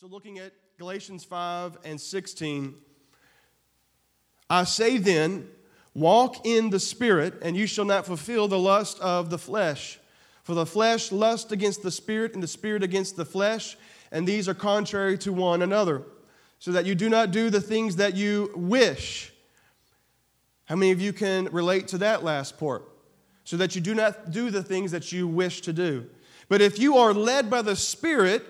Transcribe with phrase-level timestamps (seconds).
[0.00, 2.72] So, looking at Galatians 5 and 16,
[4.48, 5.48] I say then,
[5.92, 9.98] walk in the Spirit, and you shall not fulfill the lust of the flesh.
[10.44, 13.76] For the flesh lusts against the Spirit, and the Spirit against the flesh,
[14.12, 16.04] and these are contrary to one another,
[16.60, 19.32] so that you do not do the things that you wish.
[20.66, 22.88] How many of you can relate to that last part?
[23.42, 26.06] So that you do not do the things that you wish to do.
[26.48, 28.44] But if you are led by the Spirit,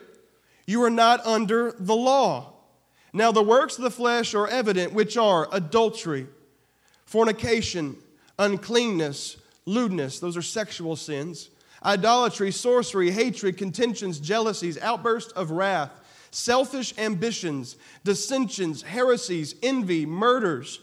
[0.68, 2.52] you are not under the law.
[3.14, 6.26] Now, the works of the flesh are evident, which are adultery,
[7.06, 7.96] fornication,
[8.38, 11.48] uncleanness, lewdness, those are sexual sins,
[11.82, 15.90] idolatry, sorcery, hatred, contentions, jealousies, outbursts of wrath,
[16.32, 20.80] selfish ambitions, dissensions, heresies, envy, murders,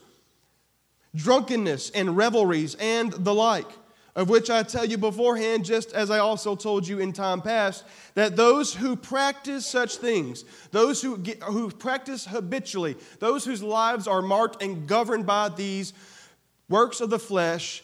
[1.13, 3.69] drunkenness, and revelries, and the like
[4.15, 7.83] of which I tell you beforehand, just as I also told you in time past,
[8.13, 14.07] that those who practice such things, those who, get, who practice habitually, those whose lives
[14.07, 15.93] are marked and governed by these
[16.69, 17.83] works of the flesh,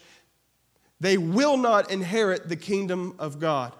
[1.00, 3.72] they will not inherit the kingdom of God.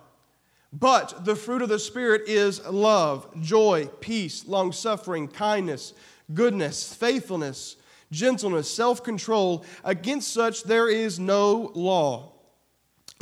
[0.73, 5.93] But the fruit of the Spirit is love, joy, peace, long suffering, kindness,
[6.33, 7.77] goodness, faithfulness,
[8.11, 9.65] gentleness, self control.
[9.85, 12.32] Against such there is no law.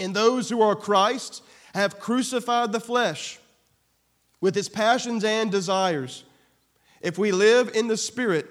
[0.00, 1.42] And those who are Christ
[1.74, 3.38] have crucified the flesh
[4.40, 6.24] with its passions and desires.
[7.02, 8.48] If we live in the Spirit,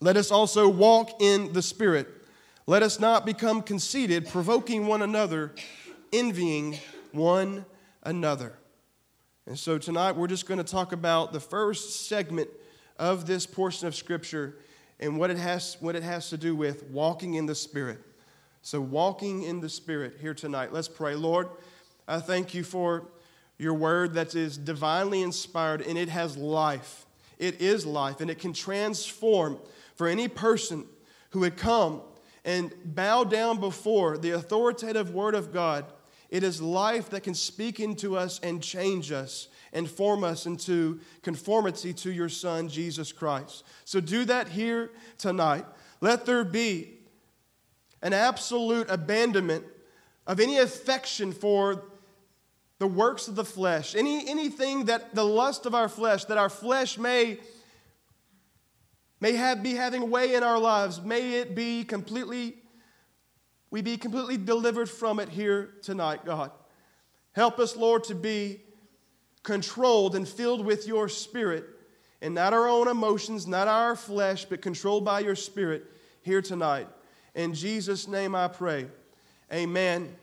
[0.00, 2.08] let us also walk in the Spirit.
[2.66, 5.52] Let us not become conceited, provoking one another,
[6.12, 6.78] envying
[7.12, 7.64] one
[8.02, 8.54] another.
[9.46, 12.48] And so tonight we're just going to talk about the first segment
[12.98, 14.56] of this portion of Scripture
[15.00, 18.00] and what it has, what it has to do with walking in the Spirit.
[18.64, 20.72] So, walking in the Spirit here tonight.
[20.72, 21.16] Let's pray.
[21.16, 21.48] Lord,
[22.06, 23.08] I thank you for
[23.58, 27.06] your word that is divinely inspired and it has life.
[27.38, 29.58] It is life and it can transform
[29.96, 30.86] for any person
[31.30, 32.02] who would come
[32.44, 35.84] and bow down before the authoritative word of God.
[36.30, 41.00] It is life that can speak into us and change us and form us into
[41.22, 43.64] conformity to your Son, Jesus Christ.
[43.84, 45.66] So do that here tonight.
[46.00, 47.01] Let there be
[48.02, 49.64] an absolute abandonment
[50.26, 51.84] of any affection for
[52.78, 56.48] the works of the flesh, any, anything that the lust of our flesh, that our
[56.48, 57.38] flesh may,
[59.20, 62.56] may have, be having way in our lives, may it be completely,
[63.70, 66.50] we be completely delivered from it here tonight, God.
[67.32, 68.62] Help us, Lord, to be
[69.44, 71.64] controlled and filled with your spirit
[72.20, 75.84] and not our own emotions, not our flesh, but controlled by your spirit
[76.22, 76.88] here tonight.
[77.34, 78.86] In Jesus' name I pray.
[79.52, 80.14] Amen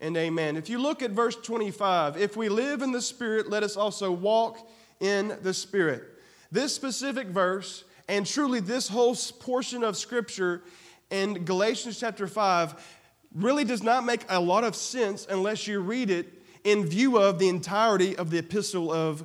[0.00, 0.56] and amen.
[0.56, 4.12] If you look at verse 25, if we live in the Spirit, let us also
[4.12, 4.68] walk
[5.00, 6.04] in the Spirit.
[6.52, 10.62] This specific verse, and truly this whole portion of Scripture
[11.10, 12.96] in Galatians chapter 5,
[13.34, 16.32] really does not make a lot of sense unless you read it
[16.64, 19.24] in view of the entirety of the epistle of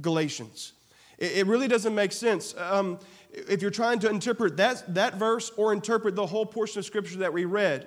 [0.00, 0.72] Galatians.
[1.18, 2.54] It, really doesn't make sense.
[2.56, 2.98] Um,
[3.32, 7.18] if you're trying to interpret that, that verse or interpret the whole portion of Scripture
[7.18, 7.86] that we read.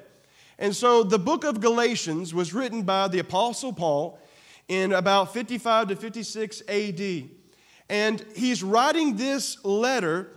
[0.59, 4.19] And so the book of Galatians was written by the Apostle Paul
[4.67, 7.29] in about 55 to 56 AD.
[7.89, 10.29] And he's writing this letter.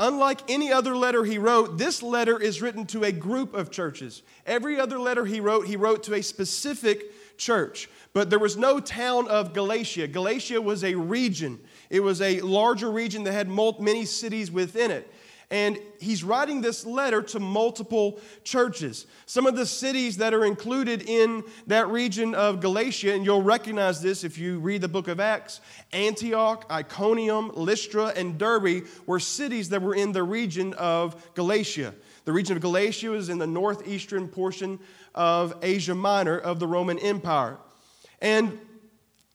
[0.00, 4.22] Unlike any other letter he wrote, this letter is written to a group of churches.
[4.44, 7.88] Every other letter he wrote, he wrote to a specific church.
[8.12, 10.08] But there was no town of Galatia.
[10.08, 11.60] Galatia was a region.
[11.90, 15.10] It was a larger region that had many cities within it.
[15.50, 19.06] And he's writing this letter to multiple churches.
[19.26, 24.00] Some of the cities that are included in that region of Galatia, and you'll recognize
[24.00, 25.60] this if you read the book of Acts
[25.92, 31.94] Antioch, Iconium, Lystra, and Derbe were cities that were in the region of Galatia.
[32.24, 34.80] The region of Galatia was in the northeastern portion
[35.14, 37.58] of Asia Minor of the Roman Empire.
[38.20, 38.58] And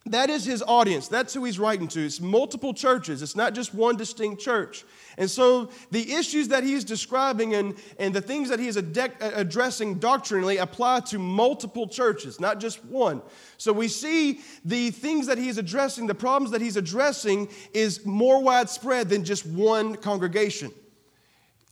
[0.05, 1.07] that is his audience.
[1.07, 2.05] That's who he's writing to.
[2.05, 4.85] It's multiple churches, it's not just one distinct church.
[5.17, 9.95] And so the issues that he's describing and, and the things that he is addressing
[9.95, 13.21] doctrinally apply to multiple churches, not just one.
[13.57, 18.41] So we see the things that he's addressing, the problems that he's addressing, is more
[18.41, 20.71] widespread than just one congregation.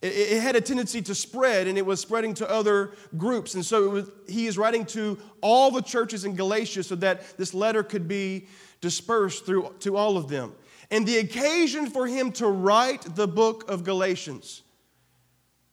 [0.01, 3.55] It, had a tendency to spread, and it was spreading to other groups.
[3.55, 7.53] And so was, he is writing to all the churches in Galatia so that this
[7.53, 8.47] letter could be
[8.79, 10.53] dispersed through to all of them.
[10.91, 14.61] And the occasion for him to write the book of Galatians,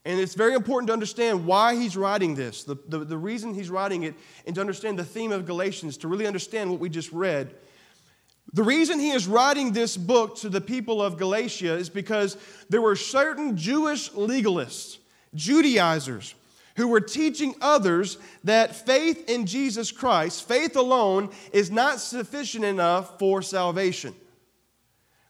[0.07, 3.71] and it's very important to understand why he's writing this, the, the, the reason he's
[3.71, 4.15] writing it,
[4.47, 7.55] and to understand the theme of Galatians, to really understand what we just read.
[8.55, 12.37] The reason he is writing this book to the people of Galatia is because
[12.69, 14.99] there were certain Jewish legalists,
[15.35, 16.37] Judaizers,
[16.77, 23.19] who were teaching others that faith in Jesus Christ, faith alone, is not sufficient enough
[23.19, 24.15] for salvation.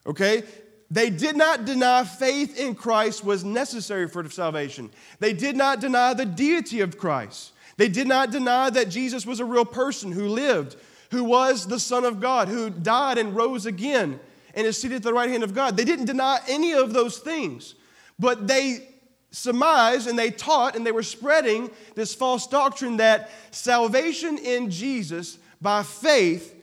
[0.06, 0.42] Okay?
[0.90, 4.90] They did not deny faith in Christ was necessary for salvation.
[5.18, 7.52] They did not deny the deity of Christ.
[7.78, 10.76] They did not deny that Jesus was a real person who lived,
[11.14, 14.18] who was the Son of God, who died and rose again
[14.54, 15.76] and is seated at the right hand of God.
[15.76, 17.74] They didn't deny any of those things,
[18.18, 18.88] but they
[19.30, 25.38] surmised and they taught and they were spreading this false doctrine that salvation in Jesus
[25.60, 26.54] by faith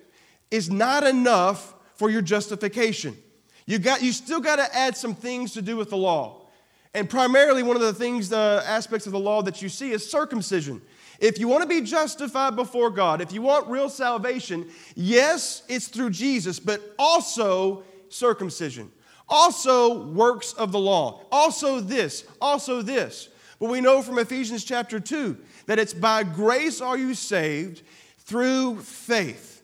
[0.52, 3.18] is not enough for your justification.
[3.66, 6.48] You, got, you still got to add some things to do with the law.
[6.94, 10.10] And primarily, one of the things, the aspects of the law that you see is
[10.10, 10.82] circumcision.
[11.22, 15.88] If you want to be justified before God, if you want real salvation, yes, it's
[15.88, 18.92] through Jesus, but also circumcision.
[19.30, 21.22] Also, works of the law.
[21.32, 22.26] Also, this.
[22.42, 23.30] Also, this.
[23.60, 25.38] But we know from Ephesians chapter 2
[25.68, 27.84] that it's by grace are you saved
[28.18, 29.62] through faith.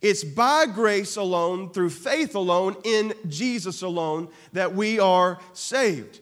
[0.00, 6.20] It's by grace alone, through faith alone, in Jesus alone, that we are saved.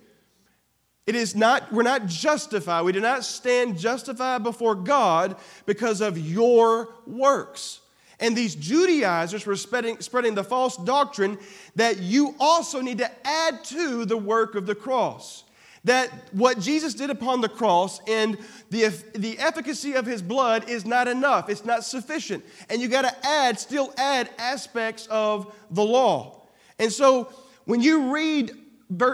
[1.11, 2.83] It is not, we're not justified.
[2.83, 5.35] We do not stand justified before God
[5.67, 7.81] because of your works.
[8.21, 11.37] And these Judaizers were spreading, spreading the false doctrine
[11.75, 15.43] that you also need to add to the work of the cross.
[15.83, 18.39] That what Jesus did upon the cross and
[18.71, 22.45] the, the efficacy of his blood is not enough, it's not sufficient.
[22.69, 26.47] And you got to add, still add aspects of the law.
[26.79, 27.33] And so
[27.65, 28.53] when you read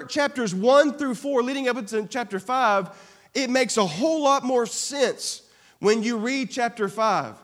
[0.09, 2.91] chapters 1 through 4, leading up to chapter 5,
[3.35, 5.43] it makes a whole lot more sense
[5.81, 7.37] when you read chapter 5.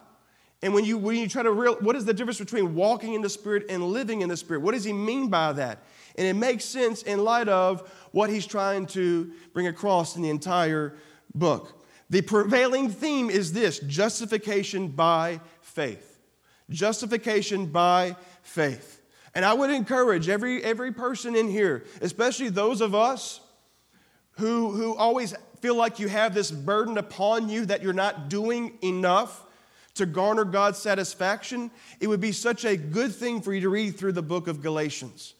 [0.63, 3.21] And when you, when you try to real, what is the difference between walking in
[3.21, 4.61] the Spirit and living in the Spirit?
[4.61, 5.83] What does he mean by that?
[6.17, 10.29] And it makes sense in light of what he's trying to bring across in the
[10.29, 10.95] entire
[11.35, 11.85] book.
[12.09, 16.21] The prevailing theme is this justification by faith.
[16.69, 19.01] Justification by faith.
[19.35, 23.39] And I would encourage every, every person in here, especially those of us
[24.33, 28.77] who, who always feel like you have this burden upon you that you're not doing
[28.81, 29.45] enough
[29.95, 33.95] to garner God's satisfaction, it would be such a good thing for you to read
[33.95, 35.35] through the book of Galatians.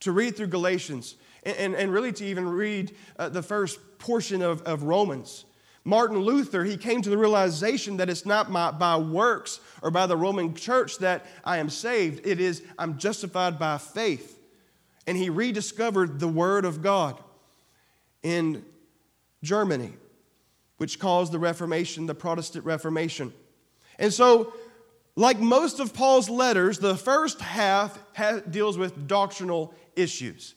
[0.00, 4.42] To read through Galatians, and, and, and really to even read uh, the first portion
[4.42, 5.44] of, of Romans.
[5.84, 10.06] Martin Luther, he came to the realization that it's not my, by works or by
[10.06, 12.26] the Roman church that I am saved.
[12.26, 14.38] It is, I'm justified by faith.
[15.06, 17.18] And he rediscovered the Word of God
[18.22, 18.64] in
[19.42, 19.94] Germany,
[20.76, 23.32] which caused the Reformation, the Protestant Reformation.
[23.98, 24.52] And so,
[25.16, 27.98] like most of Paul's letters, the first half
[28.50, 30.54] deals with doctrinal issues.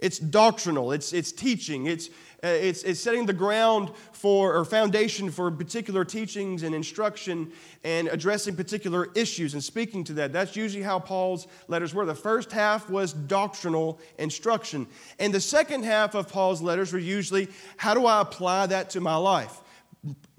[0.00, 2.10] It's doctrinal, it's, it's teaching, it's,
[2.44, 7.50] Uh, it's, it's setting the ground for or foundation for particular teachings and instruction
[7.84, 10.32] and addressing particular issues and speaking to that.
[10.32, 12.04] That's usually how Paul's letters were.
[12.04, 14.86] The first half was doctrinal instruction,
[15.18, 17.48] and the second half of Paul's letters were usually
[17.78, 19.60] how do I apply that to my life?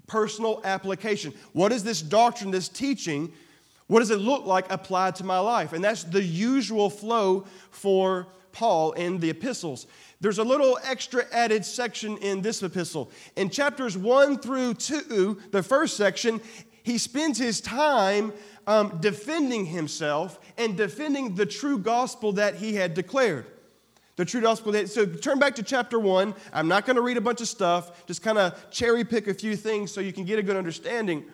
[0.06, 1.32] personal application.
[1.52, 3.32] What is this doctrine, this teaching?
[3.88, 5.72] What does it look like applied to my life?
[5.72, 9.86] And that's the usual flow for Paul in the epistles.
[10.20, 13.10] There's a little extra added section in this epistle.
[13.36, 16.40] In chapters 1 through 2, the first section,
[16.82, 18.32] he spends his time
[18.66, 23.46] um, defending himself and defending the true gospel that he had declared
[24.16, 24.72] the true gospel.
[24.72, 26.34] that, So turn back to chapter one.
[26.52, 29.34] I'm not going to read a bunch of stuff, just kind of cherry pick a
[29.34, 31.24] few things so you can get a good understanding.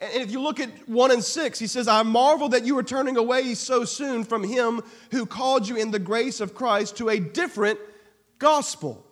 [0.00, 2.82] And if you look at 1 and 6, he says, I marvel that you are
[2.82, 4.80] turning away so soon from him
[5.10, 7.78] who called you in the grace of Christ to a different
[8.38, 9.04] gospel.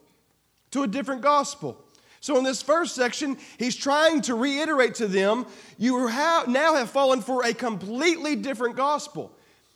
[0.71, 1.85] To a different gospel.
[2.21, 6.91] So in this first section, he's trying to reiterate to them, you have, now have
[6.91, 9.33] fallen for a completely different gospel.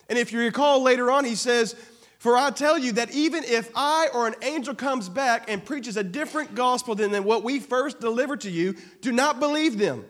[0.09, 1.75] And if you recall later on, he says,
[2.17, 5.95] For I tell you that even if I or an angel comes back and preaches
[5.95, 10.05] a different gospel than, than what we first delivered to you, do not believe them.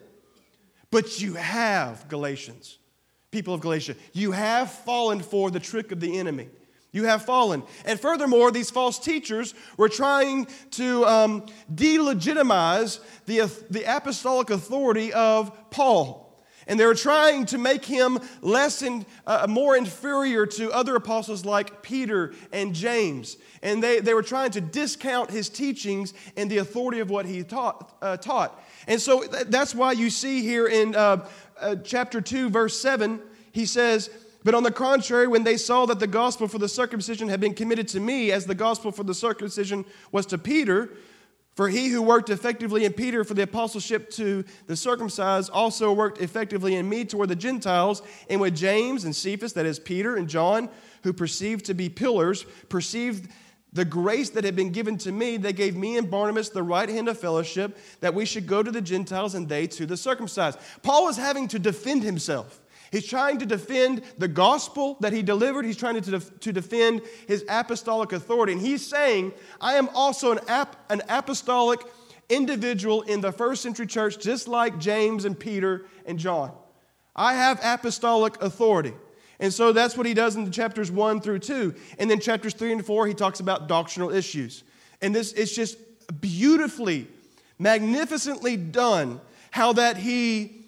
[0.94, 2.78] But you have, Galatians,
[3.32, 6.50] people of Galatia, you have fallen for the trick of the enemy.
[6.92, 7.64] You have fallen.
[7.84, 15.72] And furthermore, these false teachers were trying to um, delegitimize the, the apostolic authority of
[15.72, 16.24] Paul.
[16.68, 21.44] And they were trying to make him less and uh, more inferior to other apostles
[21.44, 23.38] like Peter and James.
[23.64, 27.44] And they, they were trying to discount his teachings and the authority of what he
[27.44, 27.98] taught.
[28.00, 28.64] Uh, taught.
[28.88, 31.28] And so th- that's why you see here in uh,
[31.60, 33.20] uh chapter 2, verse 7,
[33.52, 34.10] he says,
[34.44, 37.54] But on the contrary, when they saw that the gospel for the circumcision had been
[37.54, 40.92] committed to me, as the gospel for the circumcision was to Peter,
[41.56, 46.20] for he who worked effectively in Peter for the apostleship to the circumcised also worked
[46.20, 50.28] effectively in me toward the Gentiles, and with James and Cephas, that is Peter and
[50.28, 50.70] John,
[51.04, 53.30] who perceived to be pillars, perceived
[53.74, 56.88] the grace that had been given to me, they gave me and Barnabas the right
[56.88, 60.60] hand of fellowship that we should go to the Gentiles and they to the circumcised.
[60.84, 62.62] Paul was having to defend himself.
[62.92, 65.66] He's trying to defend the gospel that he delivered.
[65.66, 68.54] He's trying to, def- to defend his apostolic authority.
[68.54, 71.80] And he's saying, I am also an, ap- an apostolic
[72.30, 76.52] individual in the first century church, just like James and Peter and John.
[77.16, 78.94] I have apostolic authority.
[79.40, 81.74] And so that's what he does in chapters 1 through 2.
[82.00, 84.64] And then chapters 3 and 4, he talks about doctrinal issues.
[85.02, 85.78] And this is just
[86.22, 87.08] beautifully,
[87.60, 89.20] magnificently done
[89.52, 90.64] how that he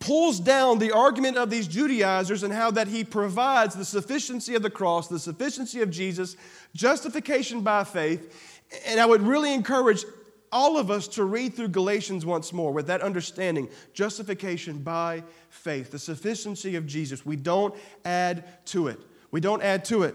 [0.00, 4.62] pulls down the argument of these Judaizers and how that he provides the sufficiency of
[4.62, 6.36] the cross, the sufficiency of Jesus,
[6.74, 8.60] justification by faith.
[8.86, 10.04] And I would really encourage
[10.52, 15.90] all of us to read through Galatians once more with that understanding justification by faith,
[15.90, 17.24] the sufficiency of Jesus.
[17.24, 17.74] We don't
[18.04, 19.00] add to it.
[19.30, 20.14] We don't add to it.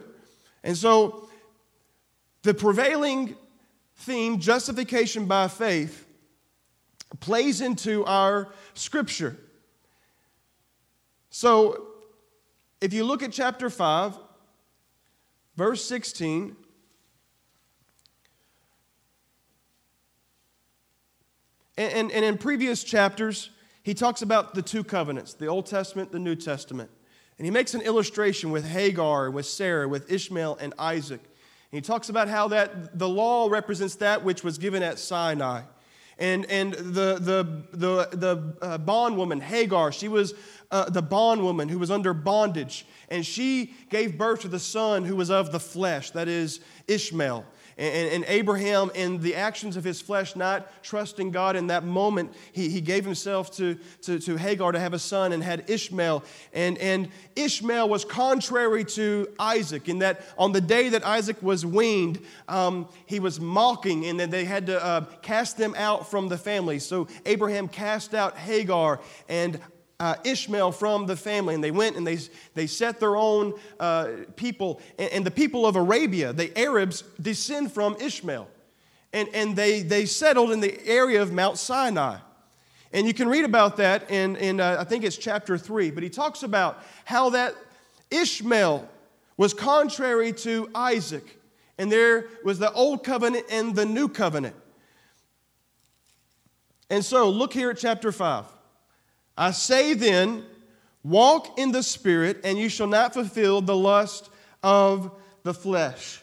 [0.64, 1.30] And so,
[2.44, 3.36] the prevailing
[3.98, 6.06] theme, justification by faith,
[7.20, 9.38] plays into our scripture.
[11.30, 11.88] So,
[12.82, 14.18] if you look at chapter 5,
[15.56, 16.56] verse 16,
[21.78, 23.50] And, and, in previous chapters,
[23.82, 26.92] he talks about the two covenants, the Old Testament, the New Testament.
[27.38, 31.20] And he makes an illustration with Hagar, with Sarah, with Ishmael and Isaac.
[31.20, 35.62] And he talks about how that the law represents that which was given at Sinai.
[36.20, 40.36] And, and the, the, the, the uh, bondwoman, Hagar, she was
[40.70, 42.86] uh, the bondwoman who was under bondage.
[43.10, 47.46] And she gave birth to the son who was of the flesh, that is Ishmael.
[47.78, 52.34] And, and, Abraham, in the actions of his flesh, not trusting God in that moment,
[52.52, 56.24] he, he gave himself to, to, to Hagar to have a son and had Ishmael.
[56.54, 61.66] And, and Ishmael was contrary to Isaac, in that on the day that Isaac was
[61.66, 66.28] weaned, um, he was mocking, and then they had to uh, cast them out from
[66.28, 66.80] the family.
[66.80, 69.60] So Abraham cast out Hagar, and
[70.04, 72.18] uh, Ishmael from the family, and they went and they,
[72.56, 74.82] they set their own uh, people.
[75.00, 78.50] And, and, the people of Arabia, the Arabs, descend from Ishmael.
[79.14, 82.18] And, and they, they settled in the area of Mount Sinai.
[82.92, 86.04] And you can read about that in, in uh, I think it's chapter 3, but
[86.04, 87.56] he talks about how that
[88.12, 88.86] Ishmael
[89.38, 91.40] was contrary to Isaac.
[91.78, 94.58] And there was the old covenant and the new covenant.
[96.90, 98.53] And so look here at chapter 5.
[99.38, 100.46] I say then,
[101.04, 104.30] walk in the Spirit, and you shall not fulfill the lust
[104.62, 105.12] of
[105.44, 106.22] the flesh.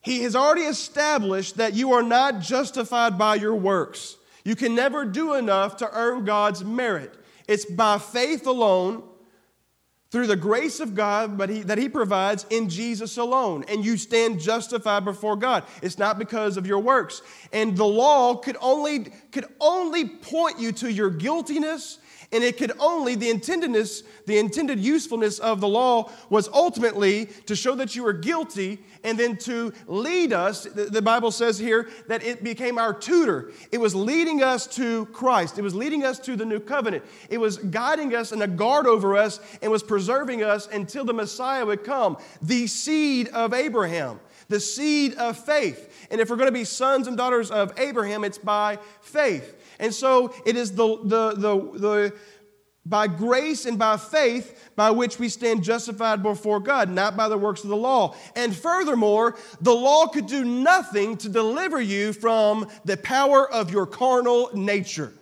[0.00, 4.16] He has already established that you are not justified by your works.
[4.44, 7.14] You can never do enough to earn God's merit.
[7.48, 9.02] It's by faith alone,
[10.14, 13.64] through the grace of God but he, that He provides in Jesus alone.
[13.66, 15.64] And you stand justified before God.
[15.82, 17.20] It's not because of your works.
[17.52, 21.98] And the law could only, could only point you to your guiltiness
[22.34, 27.54] and it could only, the intendedness, the intended usefulness of the law was ultimately to
[27.54, 30.64] show that you were guilty and then to lead us.
[30.64, 33.52] The Bible says here that it became our tutor.
[33.70, 37.04] It was leading us to Christ, it was leading us to the new covenant.
[37.30, 41.14] It was guiding us and a guard over us and was preserving us until the
[41.14, 46.06] Messiah would come, the seed of Abraham the seed of faith.
[46.10, 49.56] And if we're going to be sons and daughters of Abraham, it's by faith.
[49.78, 52.14] And so it is the, the, the, the
[52.86, 57.38] by grace and by faith by which we stand justified before God, not by the
[57.38, 58.14] works of the law.
[58.36, 63.86] And furthermore, the law could do nothing to deliver you from the power of your
[63.86, 65.12] carnal nature.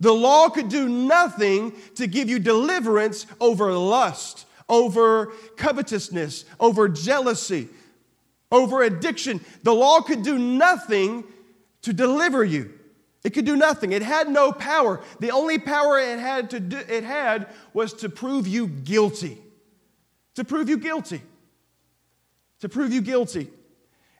[0.00, 7.68] The law could do nothing to give you deliverance over lust, over covetousness, over jealousy,
[8.50, 9.40] over addiction.
[9.62, 11.24] The law could do nothing
[11.82, 12.72] to deliver you.
[13.24, 13.92] It could do nothing.
[13.92, 15.00] It had no power.
[15.18, 19.38] The only power it had to do, it had was to prove you guilty.
[20.36, 21.22] To prove you guilty.
[22.60, 23.50] To prove you guilty.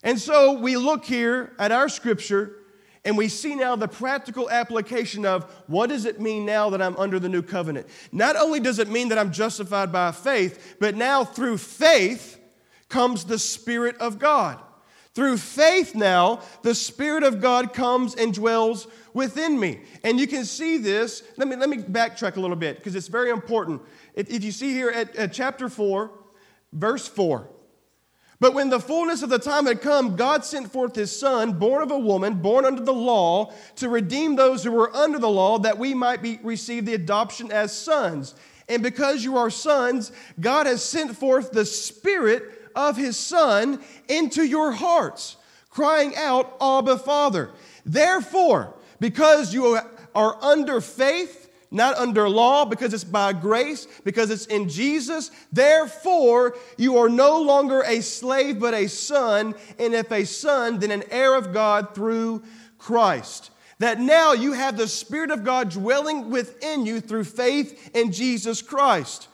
[0.02, 2.56] And so we look here at our scripture
[3.04, 6.97] and we see now the practical application of what does it mean now that I'm
[6.97, 7.87] under the new covenant?
[8.11, 12.40] Not only does it mean that I'm justified by faith, but now through faith
[12.88, 14.61] comes the Spirit of God.
[15.14, 19.81] Through faith now, the Spirit of God comes and dwells within me.
[20.05, 21.23] And you can see this.
[21.38, 23.81] Let me, let me backtrack a little bit because it's very important.
[24.12, 26.11] If, if you see here at, at chapter 4,
[26.75, 27.49] verse 4.
[28.38, 31.83] But when the fullness of the time had come, God sent forth his Son, born
[31.83, 35.59] of a woman, born under the law, to redeem those who were under the law,
[35.61, 38.35] that we might be, receive the adoption as sons.
[38.69, 44.45] And because you are sons, God has sent forth the Spirit of his Son into
[44.45, 45.37] your hearts,
[45.71, 47.50] crying out, Abba, Father.
[47.85, 49.78] Therefore, because you
[50.14, 55.30] are under faith, not under law, because it's by grace, because it's in Jesus.
[55.52, 60.90] Therefore, you are no longer a slave, but a son, and if a son, then
[60.90, 62.42] an heir of God through
[62.78, 63.50] Christ.
[63.78, 68.62] That now you have the Spirit of God dwelling within you through faith in Jesus
[68.62, 69.28] Christ.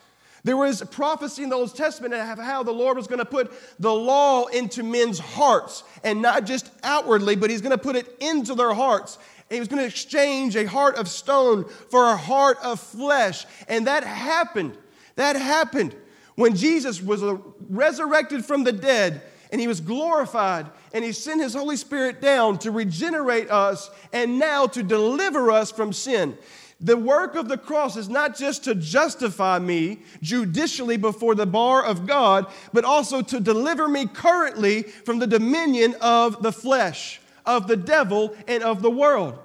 [0.44, 3.52] There was prophecy in the Old Testament of how the Lord was going to put
[3.78, 8.16] the law into men's hearts, and not just outwardly, but He's going to put it
[8.20, 9.18] into their hearts.
[9.52, 13.44] And he was going to exchange a heart of stone for a heart of flesh.
[13.68, 14.78] And that happened.
[15.16, 15.94] That happened
[16.36, 17.22] when Jesus was
[17.68, 19.20] resurrected from the dead
[19.50, 24.38] and he was glorified and he sent his Holy Spirit down to regenerate us and
[24.38, 26.38] now to deliver us from sin.
[26.82, 31.84] The work of the cross is not just to justify me judicially before the bar
[31.84, 37.68] of God, but also to deliver me currently from the dominion of the flesh of
[37.68, 39.38] the devil and of the world.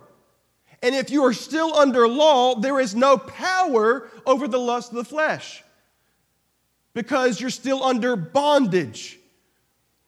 [0.82, 4.98] And if you are still under law, there is no power over the lust of
[4.98, 5.64] the flesh
[6.94, 9.20] because you're still under bondage.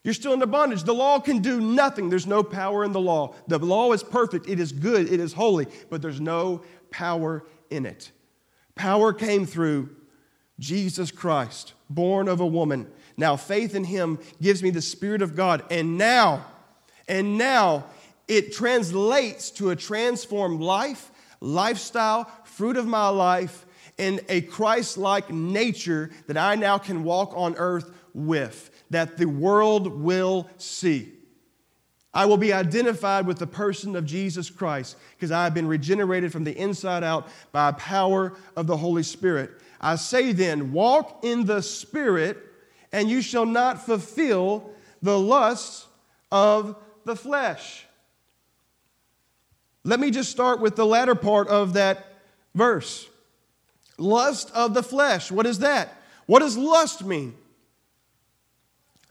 [0.03, 0.83] You're still under bondage.
[0.83, 2.09] The law can do nothing.
[2.09, 3.35] There's no power in the law.
[3.47, 7.85] The law is perfect, it is good, it is holy, but there's no power in
[7.85, 8.11] it.
[8.75, 9.89] Power came through
[10.57, 12.89] Jesus Christ, born of a woman.
[13.17, 15.63] Now, faith in him gives me the Spirit of God.
[15.69, 16.45] And now,
[17.07, 17.85] and now
[18.27, 23.65] it translates to a transformed life, lifestyle, fruit of my life,
[23.97, 29.27] and a Christ like nature that I now can walk on earth with, that the
[29.27, 31.13] world will see.
[32.13, 36.31] I will be identified with the person of Jesus Christ because I have been regenerated
[36.31, 39.51] from the inside out by power of the Holy Spirit.
[39.79, 42.37] I say then, walk in the Spirit,
[42.91, 45.87] and you shall not fulfill the lusts
[46.31, 47.85] of the flesh.
[49.83, 52.05] Let me just start with the latter part of that
[52.55, 53.07] verse.
[53.97, 55.31] Lust of the flesh.
[55.31, 55.95] What is that?
[56.25, 57.35] What does lust mean?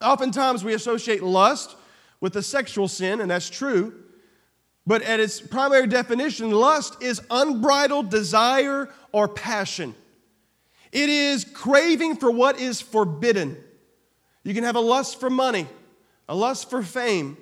[0.01, 1.77] Oftentimes we associate lust
[2.21, 3.95] with a sexual sin, and that's true.
[4.87, 9.95] But at its primary definition, lust is unbridled desire or passion.
[10.93, 13.57] It is craving for what is forbidden.
[14.45, 15.67] You can have a lust for money,
[16.29, 17.37] a lust for fame,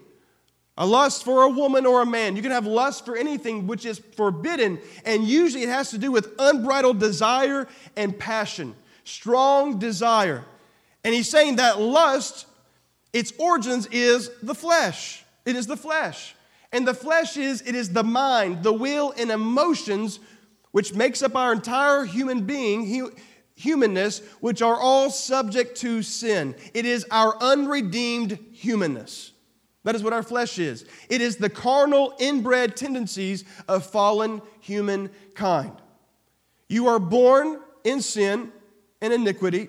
[0.77, 2.37] a lust for a woman or a man.
[2.37, 6.11] You can have lust for anything which is forbidden, and usually it has to do
[6.11, 10.45] with unbridled desire and passion, strong desire.
[11.07, 12.47] And he's saying that lust,
[13.13, 15.25] its origins is the flesh.
[15.45, 16.35] It is the flesh.
[16.73, 20.19] And the flesh is, it is the mind, the will, and emotions
[20.73, 23.13] which makes up our entire human being,
[23.55, 26.57] humanness, which are all subject to sin.
[26.75, 29.31] It is our unredeemed humanness.
[29.85, 30.87] That is what our flesh is.
[31.09, 35.77] It is the carnal, inbred tendencies of fallen humankind.
[36.69, 38.51] You are born in sin
[39.01, 39.69] and iniquity.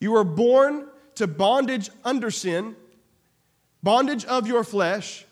[0.00, 2.76] You were born to bondage under sin,
[3.82, 5.24] bondage of your flesh,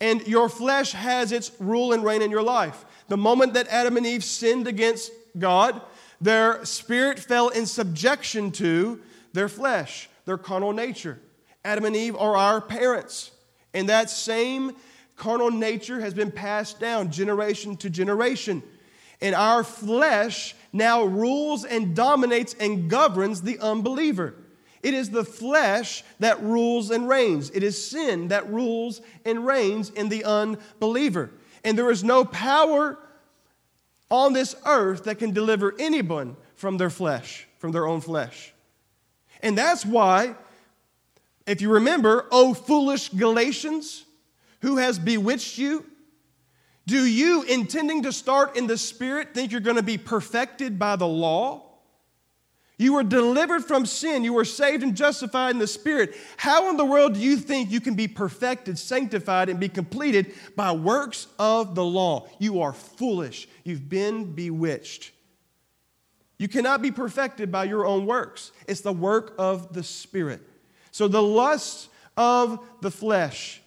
[0.00, 2.84] and your flesh has its rule and reign in your life.
[3.08, 5.80] The moment that Adam and Eve sinned against God,
[6.20, 9.00] their spirit fell in subjection to
[9.32, 11.20] their flesh, their carnal nature.
[11.64, 13.30] Adam and Eve are our parents.
[13.74, 14.72] And that same
[15.16, 18.62] carnal nature has been passed down generation to generation.
[19.20, 24.34] And our flesh now rules and dominates and governs the unbeliever.
[24.82, 27.50] It is the flesh that rules and reigns.
[27.50, 31.30] It is sin that rules and reigns in the unbeliever.
[31.62, 32.98] And there is no power
[34.10, 38.52] on this earth that can deliver anyone from their flesh, from their own flesh.
[39.40, 40.34] And that's why
[41.46, 44.04] if you remember, O foolish Galatians,
[44.60, 45.84] who has bewitched you?
[46.86, 50.96] Do you, intending to start in the Spirit, think you're going to be perfected by
[50.96, 51.72] the law?
[52.82, 54.24] You were delivered from sin.
[54.24, 56.16] You were saved and justified in the Spirit.
[56.36, 60.34] How in the world do you think you can be perfected, sanctified, and be completed
[60.56, 62.28] by works of the law?
[62.40, 63.46] You are foolish.
[63.62, 65.12] You've been bewitched.
[66.38, 70.40] You cannot be perfected by your own works, it's the work of the Spirit.
[70.90, 73.61] So the lusts of the flesh.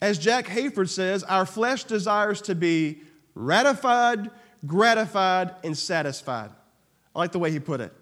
[0.00, 3.00] As Jack Hayford says, our flesh desires to be
[3.34, 4.30] ratified,
[4.66, 6.50] gratified, and satisfied.
[7.14, 7.92] I like the way he put it.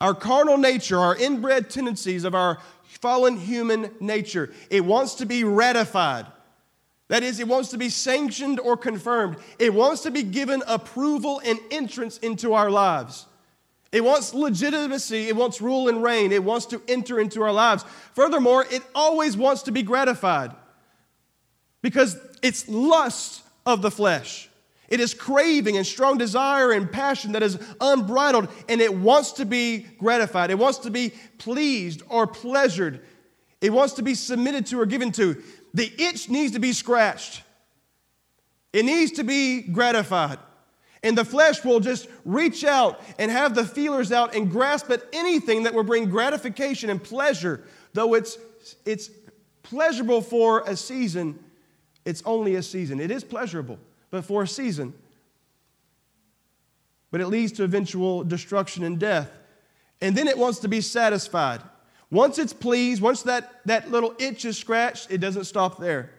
[0.00, 5.44] Our carnal nature, our inbred tendencies of our fallen human nature, it wants to be
[5.44, 6.26] ratified.
[7.08, 9.36] That is, it wants to be sanctioned or confirmed.
[9.58, 13.26] It wants to be given approval and entrance into our lives.
[13.92, 15.28] It wants legitimacy.
[15.28, 16.32] It wants rule and reign.
[16.32, 17.84] It wants to enter into our lives.
[18.14, 20.52] Furthermore, it always wants to be gratified
[21.82, 24.48] because it's lust of the flesh.
[24.88, 29.46] It is craving and strong desire and passion that is unbridled, and it wants to
[29.46, 30.50] be gratified.
[30.50, 33.00] It wants to be pleased or pleasured.
[33.60, 35.42] It wants to be submitted to or given to.
[35.72, 37.42] The itch needs to be scratched,
[38.72, 40.38] it needs to be gratified.
[41.02, 45.02] And the flesh will just reach out and have the feelers out and grasp at
[45.12, 47.64] anything that will bring gratification and pleasure.
[47.92, 48.38] Though it's,
[48.86, 49.10] it's
[49.62, 51.38] pleasurable for a season,
[52.04, 53.00] it's only a season.
[53.00, 53.78] It is pleasurable,
[54.10, 54.94] but for a season.
[57.10, 59.30] But it leads to eventual destruction and death.
[60.00, 61.62] And then it wants to be satisfied.
[62.10, 66.10] Once it's pleased, once that, that little itch is scratched, it doesn't stop there.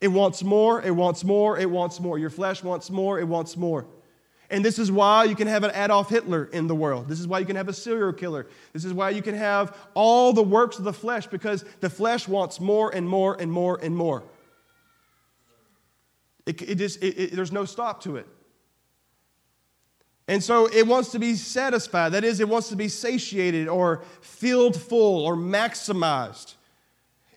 [0.00, 2.18] It wants more, it wants more, it wants more.
[2.18, 3.86] Your flesh wants more, it wants more.
[4.54, 7.08] And this is why you can have an Adolf Hitler in the world.
[7.08, 8.46] This is why you can have a serial killer.
[8.72, 12.28] This is why you can have all the works of the flesh because the flesh
[12.28, 14.22] wants more and more and more and more.
[16.46, 18.28] It, it just, it, it, there's no stop to it.
[20.28, 22.10] And so it wants to be satisfied.
[22.10, 26.54] That is, it wants to be satiated or filled full or maximized.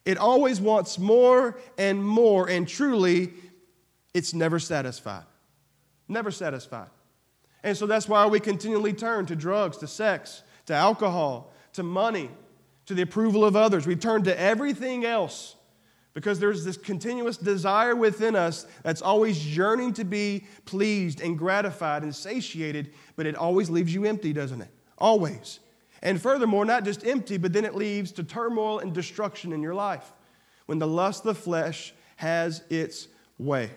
[0.06, 3.34] It always wants more and more, and truly,
[4.14, 5.26] it's never satisfied.
[6.08, 6.90] Never satisfied.
[7.68, 12.30] And so that's why we continually turn to drugs, to sex, to alcohol, to money,
[12.86, 13.86] to the approval of others.
[13.86, 15.58] We turn to everything else
[16.14, 22.04] because there's this continuous desire within us that's always yearning to be pleased and gratified
[22.04, 24.70] and satiated, but it always leaves you empty, doesn't it?
[24.98, 25.60] Always.
[26.02, 29.76] And furthermore, not just empty, but then it leads to turmoil and destruction in your
[29.76, 30.14] life
[30.68, 33.72] when the lust of the flesh has its way.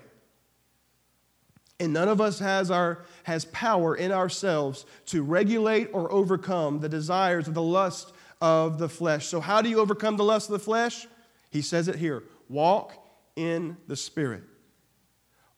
[1.80, 6.88] And none of us has, our, has power in ourselves to regulate or overcome the
[6.90, 9.26] desires of the lust of the flesh.
[9.26, 11.06] So, how do you overcome the lust of the flesh?
[11.50, 12.92] He says it here walk
[13.34, 14.42] in the Spirit.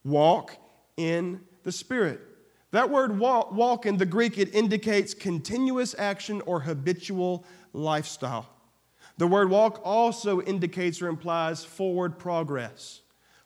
[0.04, 0.56] Walk
[0.96, 2.20] in the Spirit.
[2.70, 8.48] That word walk, walk in the Greek, it indicates continuous action or habitual lifestyle.
[9.18, 13.00] The word walk also indicates or implies forward progress.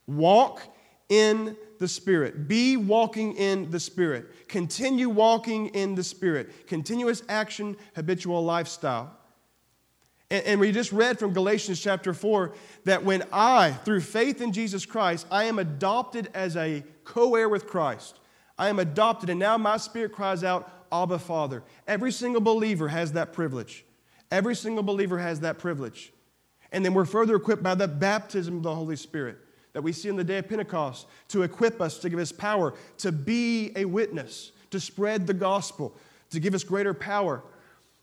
[0.06, 0.62] Walk
[1.08, 2.48] in the Spirit.
[2.48, 4.48] Be walking in the Spirit.
[4.48, 6.66] Continue walking in the Spirit.
[6.66, 9.16] Continuous action, habitual lifestyle.
[10.30, 12.52] And, and, we just read from Galatians chapter 4
[12.84, 17.48] that when I, through faith in Jesus Christ, I am adopted as a co heir
[17.48, 18.18] with Christ.
[18.58, 21.62] I am adopted, and now my spirit cries out, Abba, Father.
[21.86, 23.84] Every single believer has that privilege.
[24.30, 26.12] Every single believer has that privilege.
[26.72, 29.38] And then we're further equipped by the baptism of the Holy Spirit
[29.76, 32.72] that we see in the day of Pentecost to equip us, to give us power,
[32.96, 35.94] to be a witness, to spread the gospel,
[36.30, 37.42] to give us greater power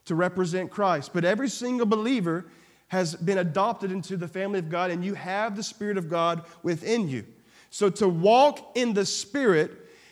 [0.05, 1.09] to represent Christ.
[1.15, 2.45] But every single believer
[2.89, 6.43] has been adopted into the family of God, and you have the Spirit of God
[6.62, 7.25] within you.
[7.71, 9.71] So to walk in the Spirit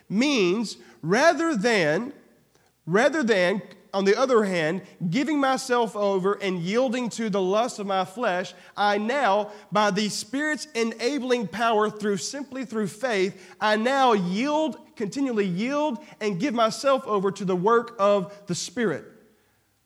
[0.10, 2.12] means rather than,
[2.88, 3.62] rather than
[3.94, 8.54] on the other hand, giving myself over and yielding to the lust of my flesh,
[8.76, 15.46] I now, by the Spirit's enabling power through simply through faith, I now yield, continually
[15.46, 19.06] yield, and give myself over to the work of the Spirit.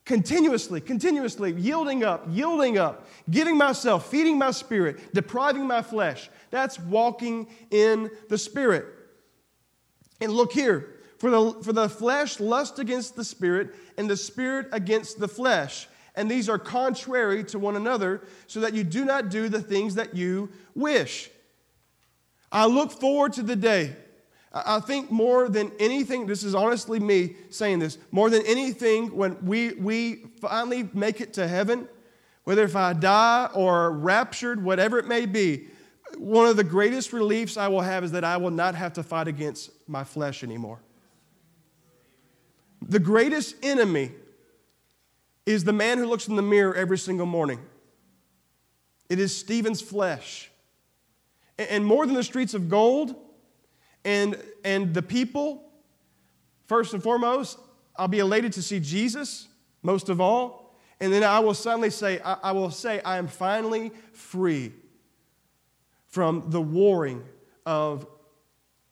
[0.05, 6.29] Continuously, continuously yielding up, yielding up, giving myself, feeding my spirit, depriving my flesh.
[6.51, 8.85] That's walking in the Spirit.
[10.21, 10.94] And look here,
[11.25, 15.87] for the, for the flesh lusts against the spirit, and the spirit against the flesh.
[16.13, 19.95] And these are contrary to one another, so that you do not do the things
[19.95, 21.31] that you wish.
[22.51, 23.95] I look forward to the day.
[24.53, 29.43] I think more than anything, this is honestly me saying this, more than anything, when
[29.43, 31.87] we, we finally make it to heaven,
[32.43, 35.69] whether if I die or raptured, whatever it may be,
[36.19, 39.01] one of the greatest reliefs I will have is that I will not have to
[39.01, 40.81] fight against my flesh anymore.
[42.87, 44.11] The greatest enemy
[45.45, 47.59] is the man who looks in the mirror every single morning.
[49.09, 50.51] It is Stephen's flesh.
[51.57, 53.15] And more than the streets of gold
[54.03, 55.63] and, and the people,
[56.67, 57.59] first and foremost,
[57.95, 59.47] I'll be elated to see Jesus,
[59.81, 60.75] most of all.
[60.99, 64.73] And then I will suddenly say, I, I will say, I am finally free
[66.07, 67.23] from the warring
[67.65, 68.07] of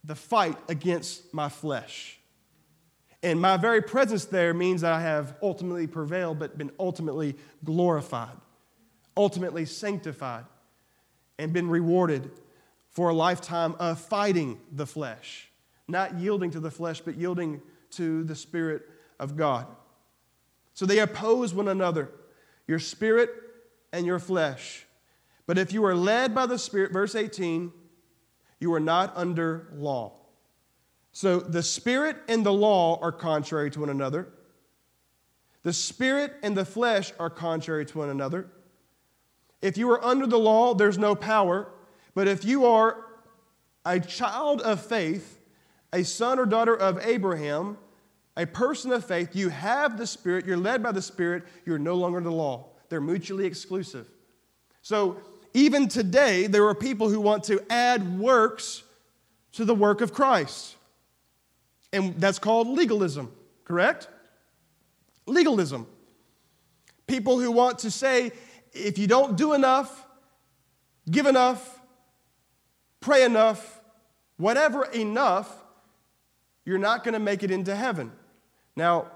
[0.03, 2.19] the fight against my flesh.
[3.23, 8.35] And my very presence there means that I have ultimately prevailed, but been ultimately glorified,
[9.15, 10.43] ultimately sanctified,
[11.39, 12.29] and been rewarded
[12.89, 15.49] for a lifetime of fighting the flesh.
[15.87, 18.83] Not yielding to the flesh, but yielding to the Spirit
[19.19, 19.67] of God.
[20.73, 22.11] So they oppose one another,
[22.67, 23.29] your spirit
[23.93, 24.85] and your flesh.
[25.45, 27.71] But if you are led by the Spirit, verse 18,
[28.59, 30.13] you are not under law.
[31.13, 34.27] So the Spirit and the law are contrary to one another.
[35.61, 38.49] The Spirit and the flesh are contrary to one another.
[39.61, 41.69] If you are under the law, there's no power.
[42.15, 43.05] But if you are
[43.85, 45.39] a child of faith,
[45.93, 47.77] a son or daughter of Abraham,
[48.35, 51.93] a person of faith, you have the Spirit, you're led by the Spirit, you're no
[51.93, 52.69] longer the law.
[52.89, 54.07] They're mutually exclusive.
[54.81, 55.17] So
[55.53, 58.83] even today, there are people who want to add works
[59.53, 60.75] to the work of Christ.
[61.93, 63.31] And that's called legalism,
[63.63, 64.09] correct?
[65.27, 65.87] Legalism.
[67.05, 68.31] People who want to say,
[68.73, 70.05] if you don't do enough,
[71.09, 71.79] give enough,
[72.99, 73.79] pray enough,
[74.37, 75.55] whatever enough,
[76.65, 78.11] you're not going to make it into heaven.
[78.75, 79.11] Now,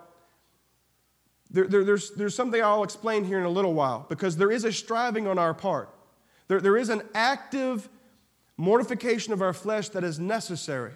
[1.50, 4.66] there, there, there's, there's something I'll explain here in a little while because there is
[4.66, 5.90] a striving on our part.
[6.48, 7.90] There, there is an active
[8.56, 10.94] mortification of our flesh that is necessary.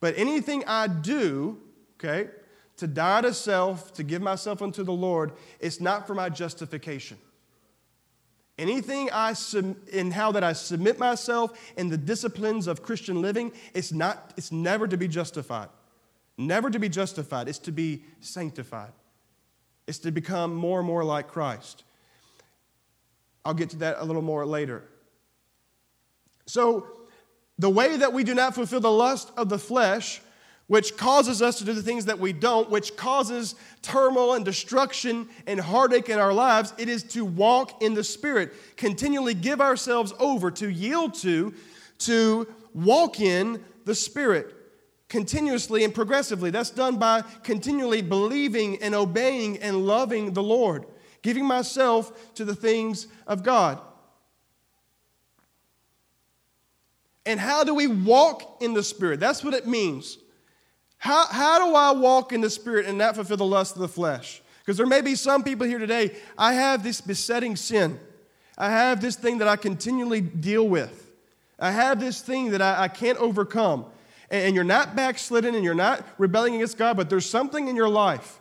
[0.00, 1.58] But anything I do,
[1.96, 2.30] okay,
[2.76, 7.18] to die to self, to give myself unto the Lord, it's not for my justification.
[8.56, 9.34] Anything I
[9.92, 14.50] in how that I submit myself in the disciplines of Christian living, it's not, it's
[14.50, 15.68] never to be justified.
[16.36, 18.92] Never to be justified, it's to be sanctified.
[19.86, 21.84] It's to become more and more like Christ.
[23.44, 24.84] I'll get to that a little more later.
[26.46, 26.97] So,
[27.58, 30.20] the way that we do not fulfill the lust of the flesh,
[30.68, 35.28] which causes us to do the things that we don't, which causes turmoil and destruction
[35.46, 40.12] and heartache in our lives, it is to walk in the Spirit, continually give ourselves
[40.18, 41.54] over, to yield to,
[41.98, 44.54] to walk in the Spirit
[45.08, 46.50] continuously and progressively.
[46.50, 50.84] That's done by continually believing and obeying and loving the Lord,
[51.22, 53.80] giving myself to the things of God.
[57.28, 59.20] And how do we walk in the Spirit?
[59.20, 60.16] That's what it means.
[60.96, 63.88] How, how do I walk in the Spirit and not fulfill the lust of the
[63.88, 64.40] flesh?
[64.60, 68.00] Because there may be some people here today, I have this besetting sin.
[68.56, 71.10] I have this thing that I continually deal with.
[71.58, 73.84] I have this thing that I, I can't overcome
[74.30, 77.90] and you're not backslidden and you're not rebelling against God, but there's something in your
[77.90, 78.40] life.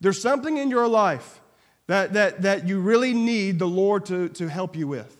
[0.00, 1.42] There's something in your life
[1.86, 5.18] that, that, that you really need the Lord to, to help you with.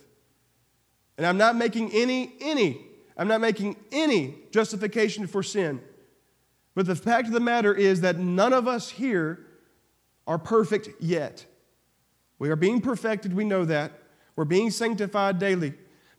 [1.16, 2.81] And I'm not making any, any,
[3.16, 5.81] I'm not making any justification for sin.
[6.74, 9.46] But the fact of the matter is that none of us here
[10.27, 11.46] are perfect yet.
[12.38, 13.92] We are being perfected, we know that.
[14.37, 15.74] We're being sanctified daily.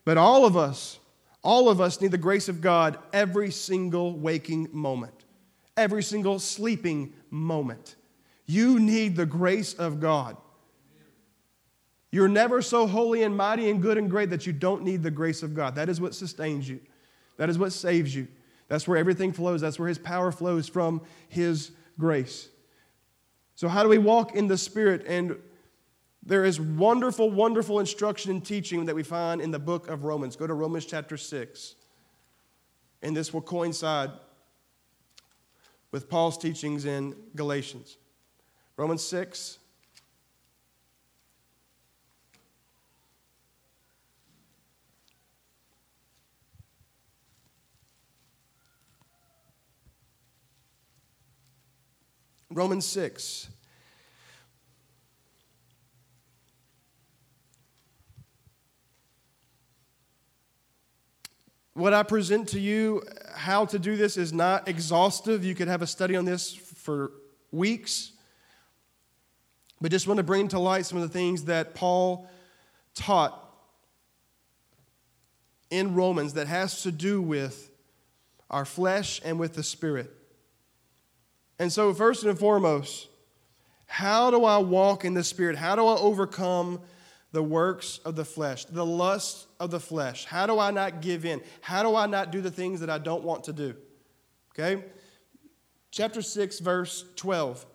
[0.05, 0.99] But all of us
[1.45, 5.25] all of us need the grace of God every single waking moment,
[5.77, 7.95] every single sleeping moment.
[8.47, 10.37] You need the grace of God.
[12.15, 15.11] You're never so holy and mighty and good and great that you don't need the
[15.11, 15.75] grace of God.
[15.75, 16.79] That is what sustains you,
[17.35, 18.29] that is what saves you.
[18.69, 22.47] That's where everything flows, that's where His power flows from His grace.
[23.55, 25.05] So, how do we walk in the Spirit?
[25.05, 25.35] And
[26.23, 30.37] there is wonderful, wonderful instruction and teaching that we find in the book of Romans.
[30.37, 31.75] Go to Romans chapter 6.
[33.01, 34.11] And this will coincide
[35.91, 37.97] with Paul's teachings in Galatians.
[38.77, 39.59] Romans 6.
[52.55, 53.49] Romans 6.
[61.73, 63.03] What I present to you,
[63.35, 65.43] how to do this, is not exhaustive.
[65.43, 67.11] You could have a study on this for
[67.51, 68.13] weeks.
[69.81, 72.25] But just want to bring to light some of the things that Paul
[72.93, 73.37] taught
[75.69, 77.69] in Romans that has to do with
[78.49, 80.14] our flesh and with the spirit.
[81.59, 83.07] And so, first and foremost,
[83.85, 85.55] how do I walk in the spirit?
[85.55, 86.81] How do I overcome
[87.35, 90.23] the works of the flesh, the lust of the flesh.
[90.23, 91.41] How do I not give in?
[91.59, 93.75] How do I not do the things that I don't want to do?
[94.51, 94.81] Okay?
[95.91, 97.65] Chapter 6, verse 12.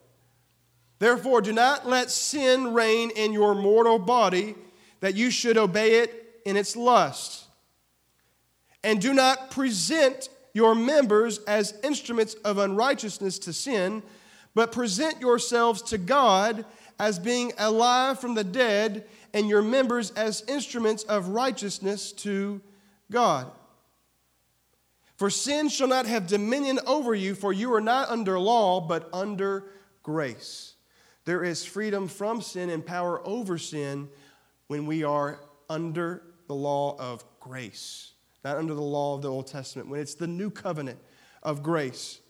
[0.98, 4.54] Therefore, do not let sin reign in your mortal body,
[5.00, 7.44] that you should obey it in its lust.
[8.82, 14.02] And do not present your members as instruments of unrighteousness to sin,
[14.54, 16.64] but present yourselves to God
[16.98, 22.60] as being alive from the dead, and your members as instruments of righteousness to
[23.10, 23.50] God.
[25.16, 29.08] For sin shall not have dominion over you, for you are not under law, but
[29.12, 29.64] under
[30.02, 30.74] grace.
[31.24, 34.08] There is freedom from sin and power over sin
[34.66, 38.12] when we are under the law of grace,
[38.44, 40.98] not under the law of the Old Testament, when it's the new covenant
[41.42, 42.20] of grace.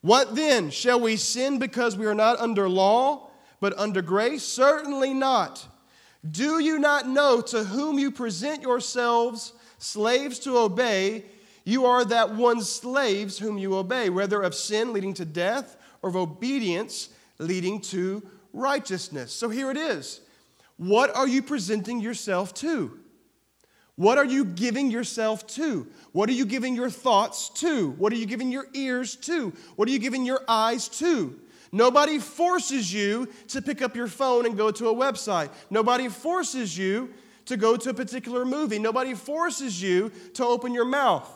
[0.00, 0.70] What then?
[0.70, 4.42] Shall we sin because we are not under law, but under grace?
[4.42, 5.66] Certainly not.
[6.28, 11.24] Do you not know to whom you present yourselves slaves to obey?
[11.64, 16.10] You are that one's slaves whom you obey, whether of sin leading to death or
[16.10, 18.22] of obedience leading to
[18.52, 19.32] righteousness.
[19.32, 20.20] So here it is.
[20.76, 22.98] What are you presenting yourself to?
[23.96, 25.86] What are you giving yourself to?
[26.12, 27.90] What are you giving your thoughts to?
[27.92, 29.52] What are you giving your ears to?
[29.76, 31.38] What are you giving your eyes to?
[31.72, 35.50] Nobody forces you to pick up your phone and go to a website.
[35.70, 37.12] Nobody forces you
[37.46, 38.78] to go to a particular movie.
[38.78, 41.28] Nobody forces you to open your mouth.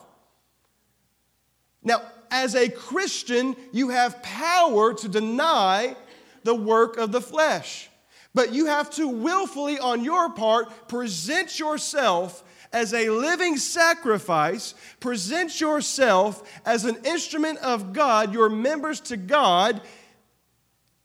[1.83, 5.97] Now, as a Christian, you have power to deny
[6.43, 7.89] the work of the flesh.
[8.35, 12.45] But you have to willfully, on your part, present yourself
[12.77, 19.81] as a living sacrifice, present yourself as an instrument of God, your members to God,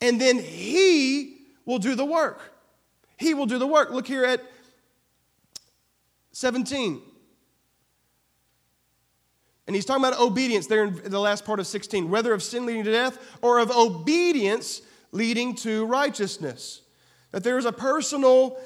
[0.02, 2.42] and then He will do the work.
[3.18, 3.92] He will do the work.
[3.92, 4.42] Look here at
[6.34, 7.02] 17.
[9.68, 12.66] And he's talking about obedience there in the last part of 16, whether of sin
[12.66, 14.82] leading to death or of obedience
[15.14, 16.82] leading to righteousness.
[17.32, 18.58] That there is a personal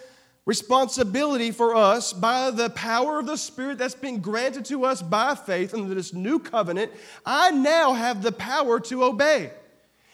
[0.45, 5.35] responsibility for us by the power of the Spirit that's been granted to us by
[5.35, 6.91] faith under this new covenant.
[7.25, 9.51] I now have the power to obey.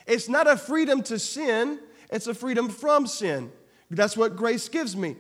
[0.08, 3.52] It's not a freedom to sin, it's a freedom from sin.
[3.90, 5.18] That's what grace gives me.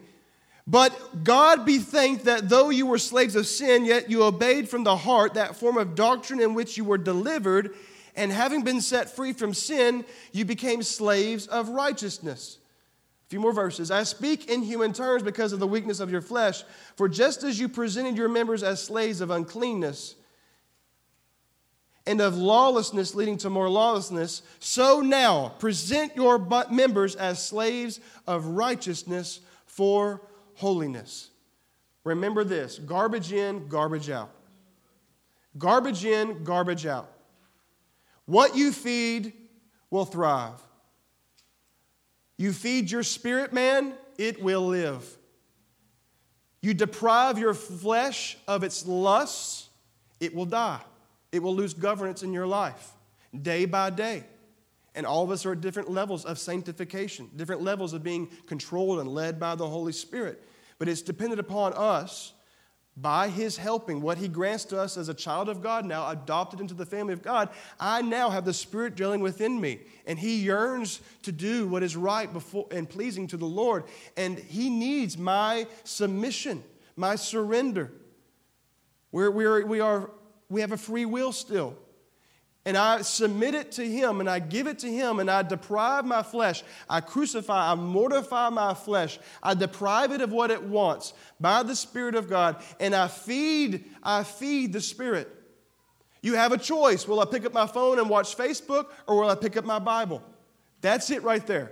[0.65, 4.83] But God be thanked that though you were slaves of sin, yet you obeyed from
[4.83, 7.75] the heart that form of doctrine in which you were delivered,
[8.15, 12.57] and having been set free from sin, you became slaves of righteousness.
[13.31, 13.91] Few more verses.
[13.91, 16.65] I speak in human terms because of the weakness of your flesh.
[16.97, 20.15] For just as you presented your members as slaves of uncleanness
[22.05, 28.47] and of lawlessness leading to more lawlessness, so now present your members as slaves of
[28.47, 30.21] righteousness for
[30.55, 31.29] holiness.
[32.03, 34.31] Remember this garbage in, garbage out.
[35.57, 37.09] Garbage in, garbage out.
[38.25, 39.31] What you feed
[39.89, 40.61] will thrive.
[42.41, 45.05] You feed your spirit man, it will live.
[46.59, 49.69] You deprive your flesh of its lusts,
[50.19, 50.81] it will die.
[51.31, 52.93] It will lose governance in your life
[53.39, 54.23] day by day.
[54.95, 58.97] And all of us are at different levels of sanctification, different levels of being controlled
[58.97, 60.43] and led by the Holy Spirit.
[60.79, 62.33] But it's dependent upon us
[62.97, 66.59] by his helping, what he grants to us as a child of God now, adopted
[66.59, 67.49] into the family of God,
[67.79, 69.79] I now have the Spirit dwelling within me.
[70.05, 73.85] And he yearns to do what is right before and pleasing to the Lord.
[74.17, 76.63] And he needs my submission,
[76.95, 77.91] my surrender.
[79.11, 80.11] We're, we're, we, are,
[80.49, 81.77] we have a free will still
[82.65, 86.05] and I submit it to Him and I give it to Him and I deprive
[86.05, 86.63] my flesh.
[86.89, 89.19] I crucify, I mortify my flesh.
[89.41, 93.85] I deprive it of what it wants by the Spirit of God and I feed,
[94.03, 95.27] I feed the Spirit.
[96.21, 97.07] You have a choice.
[97.07, 99.79] Will I pick up my phone and watch Facebook or will I pick up my
[99.79, 100.21] Bible?
[100.81, 101.71] That's it right there.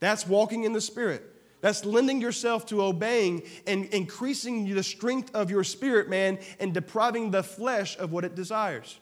[0.00, 1.24] That's walking in the Spirit.
[1.60, 7.32] That's lending yourself to obeying and increasing the strength of your spirit, man, and depriving
[7.32, 9.00] the flesh of what it desires.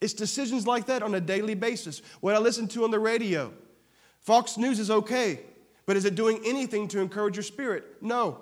[0.00, 2.02] It's decisions like that on a daily basis.
[2.20, 3.52] What I listen to on the radio.
[4.20, 5.40] Fox News is okay,
[5.86, 7.84] but is it doing anything to encourage your spirit?
[8.00, 8.40] No.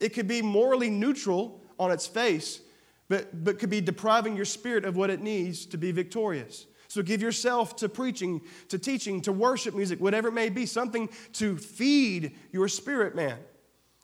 [0.00, 2.60] It could be morally neutral on its face,
[3.08, 6.66] but, but could be depriving your spirit of what it needs to be victorious.
[6.88, 11.08] So give yourself to preaching, to teaching, to worship music, whatever it may be, something
[11.34, 13.38] to feed your spirit man,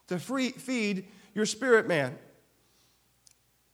[0.07, 2.17] to free, feed your spirit man.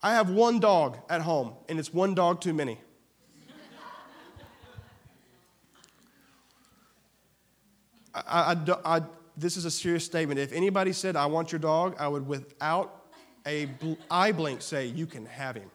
[0.04, 2.78] I have one dog at home, and it's one dog too many.
[8.14, 9.02] I, I, I,
[9.38, 10.40] this is a serious statement.
[10.42, 13.06] If anybody said, I want your dog, I would, without
[13.46, 15.72] a bl- eye blink, say, You can have him.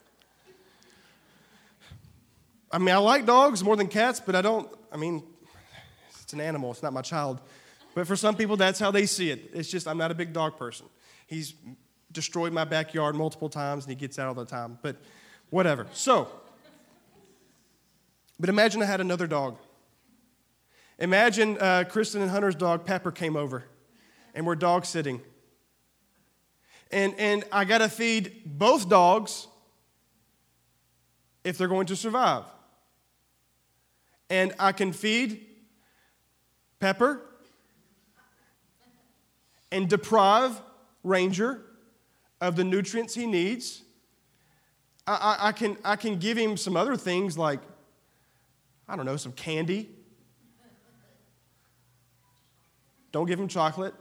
[2.71, 5.23] I mean, I like dogs more than cats, but I don't, I mean,
[6.23, 7.41] It's an animal, it's not my child.
[7.95, 9.51] But for some people, that's how they see it.
[9.55, 10.87] It's just, I'm not a big dog person.
[11.27, 11.55] He's
[12.19, 14.77] destroyed my backyard multiple times and he gets out all the time.
[14.83, 14.97] But
[15.51, 15.87] whatever.
[15.93, 16.29] So,
[18.41, 19.57] but imagine I had another dog.
[20.99, 23.67] Imagine uh, Kristen and Hunter's dog, Pepper, came over
[24.35, 25.21] and we're dog sitting.
[26.91, 29.47] And, and I got to feed both dogs
[31.45, 32.43] if they're going to survive.
[34.29, 35.47] And I can feed
[36.81, 37.23] Pepper
[39.71, 40.61] and deprive
[41.05, 41.63] Ranger
[42.41, 43.83] of the nutrients he needs.
[45.07, 47.61] I, I, I, can, I can give him some other things like,
[48.89, 49.91] I don't know, some candy.
[53.11, 53.95] Don't give him chocolate.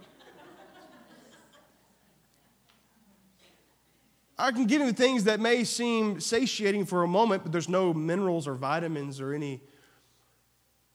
[4.40, 7.92] I can give him things that may seem satiating for a moment, but there's no
[7.92, 9.62] minerals or vitamins or any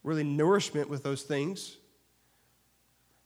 [0.04, 1.76] really nourishment with those things.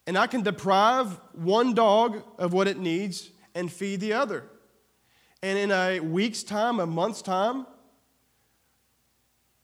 [0.06, 4.44] And I can deprive one dog of what it needs and feed the other.
[5.42, 7.66] And in a week's time, a month's time,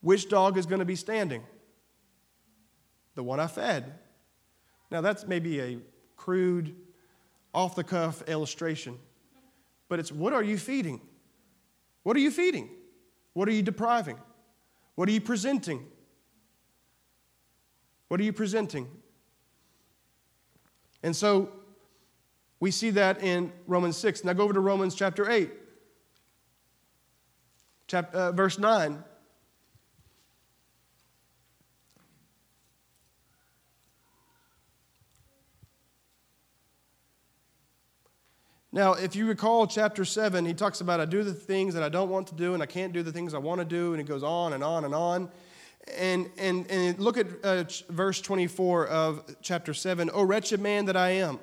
[0.00, 1.42] which dog is going to be standing?
[3.14, 3.98] The one I fed.
[4.90, 5.78] Now, that's maybe a
[6.16, 6.74] crude,
[7.54, 8.98] off the cuff illustration,
[9.90, 11.00] but it's what are you feeding?
[12.02, 12.70] What are you feeding?
[13.34, 14.16] What are you depriving?
[14.94, 15.84] What are you presenting?
[18.08, 18.88] What are you presenting?
[21.02, 21.50] And so
[22.62, 24.22] we see that in Romans 6.
[24.22, 25.50] Now go over to Romans chapter 8,
[27.88, 29.02] chapter, uh, verse 9.
[38.70, 41.88] Now, if you recall chapter 7, he talks about I do the things that I
[41.88, 44.00] don't want to do and I can't do the things I want to do, and
[44.00, 45.28] it goes on and on and on.
[45.98, 50.10] And, and, and look at uh, verse 24 of chapter 7.
[50.14, 51.40] O wretched man that I am,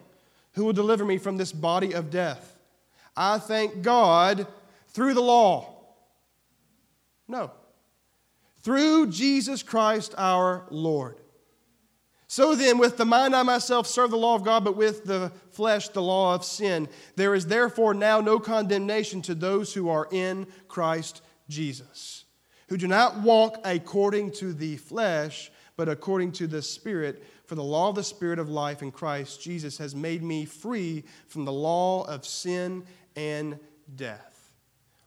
[0.53, 2.57] who will deliver me from this body of death?
[3.15, 4.47] I thank God
[4.89, 5.75] through the law.
[7.27, 7.51] No.
[8.61, 11.17] Through Jesus Christ our Lord.
[12.27, 15.31] So then, with the mind I myself serve the law of God, but with the
[15.51, 16.87] flesh the law of sin.
[17.15, 22.25] There is therefore now no condemnation to those who are in Christ Jesus
[22.69, 27.23] who do not walk according to the flesh, but according to the Spirit.
[27.49, 31.03] For the law of the Spirit of life in Christ Jesus has made me free
[31.25, 32.83] from the law of sin
[33.15, 33.57] and
[33.95, 34.51] death.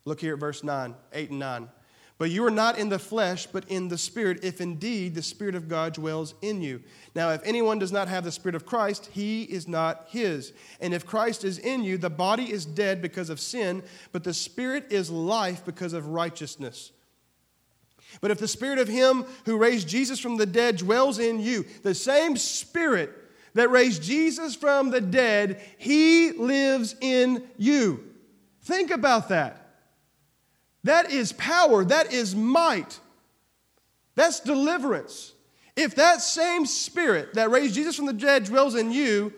[0.05, 1.69] Look here at verse 9, 8 and 9.
[2.19, 5.55] But you are not in the flesh, but in the Spirit, if indeed the Spirit
[5.55, 6.83] of God dwells in you.
[7.15, 10.53] Now, if anyone does not have the Spirit of Christ, he is not his.
[10.81, 14.35] And if Christ is in you, the body is dead because of sin, but the
[14.35, 16.91] Spirit is life because of righteousness.
[18.21, 21.65] But if the spirit of him who raised Jesus from the dead dwells in you,
[21.83, 23.11] the same spirit
[23.55, 28.05] that raised Jesus from the dead, he lives in you.
[28.63, 29.59] Think about that.
[30.85, 32.99] That is power, that is might,
[34.15, 35.33] that's deliverance.
[35.77, 39.33] If that same spirit that raised Jesus from the dead dwells in you,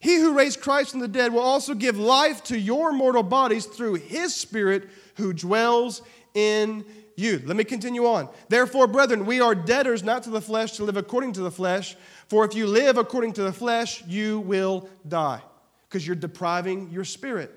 [0.00, 3.66] he who raised Christ from the dead will also give life to your mortal bodies
[3.66, 6.02] through his spirit who dwells
[6.34, 6.84] in
[7.20, 7.42] you.
[7.44, 8.28] Let me continue on.
[8.48, 11.96] Therefore, brethren, we are debtors not to the flesh to live according to the flesh.
[12.28, 15.42] For if you live according to the flesh, you will die,
[15.88, 17.54] because you're depriving your spirit.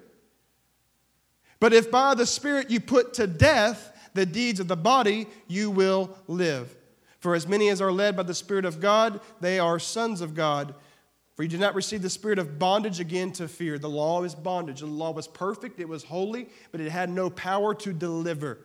[1.59, 5.71] But if by the spirit you put to death the deeds of the body, you
[5.71, 6.75] will live.
[7.19, 10.35] For as many as are led by the Spirit of God, they are sons of
[10.35, 10.75] God.
[11.35, 13.79] For you did not receive the spirit of bondage again to fear.
[13.79, 14.81] The law is bondage.
[14.81, 18.59] The law was perfect, it was holy, but it had no power to deliver.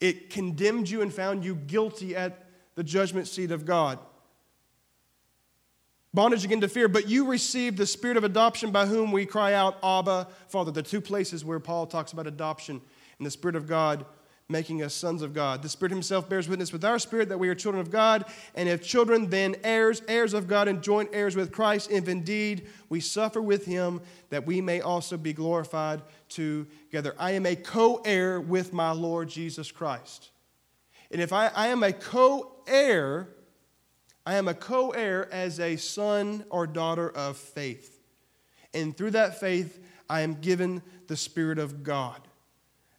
[0.00, 3.98] It condemned you and found you guilty at the judgment seat of God.
[6.12, 9.52] Bondage again to fear, but you received the spirit of adoption by whom we cry
[9.52, 10.70] out, Abba, Father.
[10.70, 12.80] The two places where Paul talks about adoption
[13.18, 14.06] and the Spirit of God
[14.48, 15.62] making us sons of God.
[15.62, 18.24] The Spirit Himself bears witness with our spirit that we are children of God,
[18.54, 22.68] and if children, then heirs, heirs of God, and joint heirs with Christ, if indeed
[22.88, 27.14] we suffer with Him, that we may also be glorified together.
[27.18, 30.30] I am a co heir with my Lord Jesus Christ.
[31.10, 33.28] And if I, I am a co heir,
[34.24, 38.00] I am a co heir as a son or daughter of faith.
[38.72, 42.20] And through that faith, I am given the Spirit of God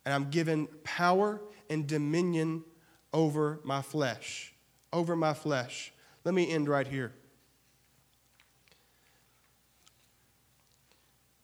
[0.08, 2.64] and I'm given power and dominion
[3.12, 4.54] over my flesh.
[4.94, 5.92] Over my flesh.
[6.24, 7.12] Let me end right here.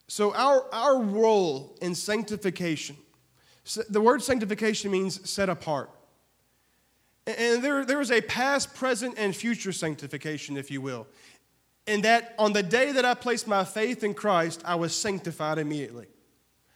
[0.07, 2.95] So, our, our role in sanctification,
[3.89, 5.89] the word sanctification means set apart.
[7.27, 11.05] And there, there is a past, present, and future sanctification, if you will.
[11.85, 15.57] And that on the day that I placed my faith in Christ, I was sanctified
[15.57, 16.07] immediately.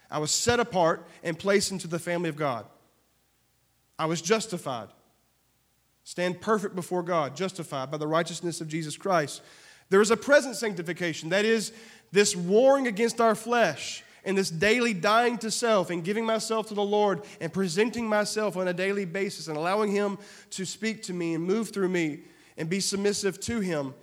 [0.10, 2.66] I was set apart and placed into the family of God.
[4.00, 4.90] I was justified.
[6.04, 9.42] Stand perfect before God, justified by the righteousness of Jesus Christ.
[9.90, 11.74] There is a present sanctification, that is,
[12.12, 16.74] this warring against our flesh and this daily dying to self and giving myself to
[16.74, 20.18] the Lord and presenting myself on a daily basis and allowing Him
[20.52, 22.22] to speak to me and move through me
[22.58, 23.94] and be submissive to Him.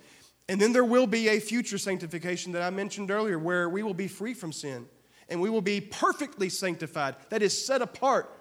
[0.47, 3.95] And then there will be a future sanctification that I mentioned earlier where we will
[3.95, 4.87] be free from sin
[5.29, 8.31] and we will be perfectly sanctified, that is, set apart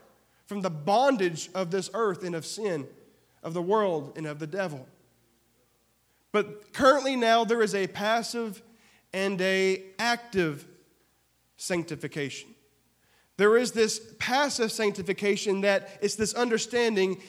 [0.46, 2.86] from the bondage of this earth and of sin,
[3.42, 4.86] of the world and of the devil.
[6.32, 8.60] But currently now there is a passive
[9.12, 10.66] and a active
[11.56, 12.50] sanctification.
[13.36, 17.20] There is this passive sanctification that it's this understanding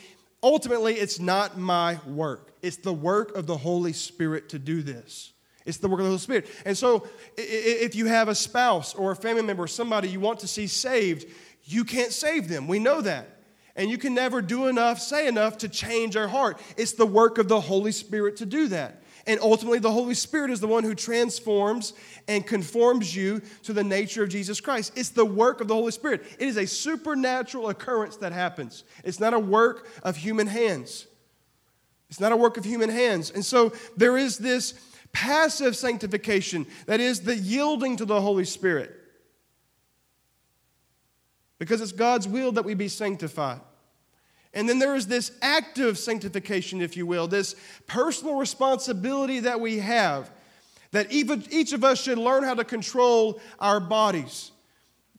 [0.45, 2.53] ultimately it's not my work.
[2.61, 5.33] It's the work of the Holy Spirit to do this.
[5.65, 6.47] It's the work of the Holy Spirit.
[6.65, 7.07] And so
[7.37, 10.67] if you have a spouse or a family member or somebody you want to see
[10.67, 11.27] saved,
[11.63, 12.67] you can't save them.
[12.67, 13.29] We know that.
[13.75, 16.61] And you can never do enough, say enough to change their heart.
[16.77, 19.01] It's the work of the Holy Spirit to do that.
[19.27, 21.93] And ultimately, the Holy Spirit is the one who transforms
[22.27, 24.93] and conforms you to the nature of Jesus Christ.
[24.95, 26.23] It's the work of the Holy Spirit.
[26.37, 31.07] It is a supernatural occurrence that happens, it's not a work of human hands.
[32.07, 33.31] It's not a work of human hands.
[33.31, 34.75] And so there is this
[35.15, 38.91] passive sanctification that is the yielding to the Holy Spirit.
[41.57, 43.61] Because it's God's will that we be sanctified.
[44.53, 47.55] And then there is this active sanctification, if you will, this
[47.87, 50.29] personal responsibility that we have,
[50.91, 54.51] that each of us should learn how to control our bodies.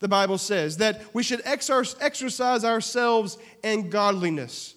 [0.00, 4.74] The Bible says that we should exercise ourselves in godliness,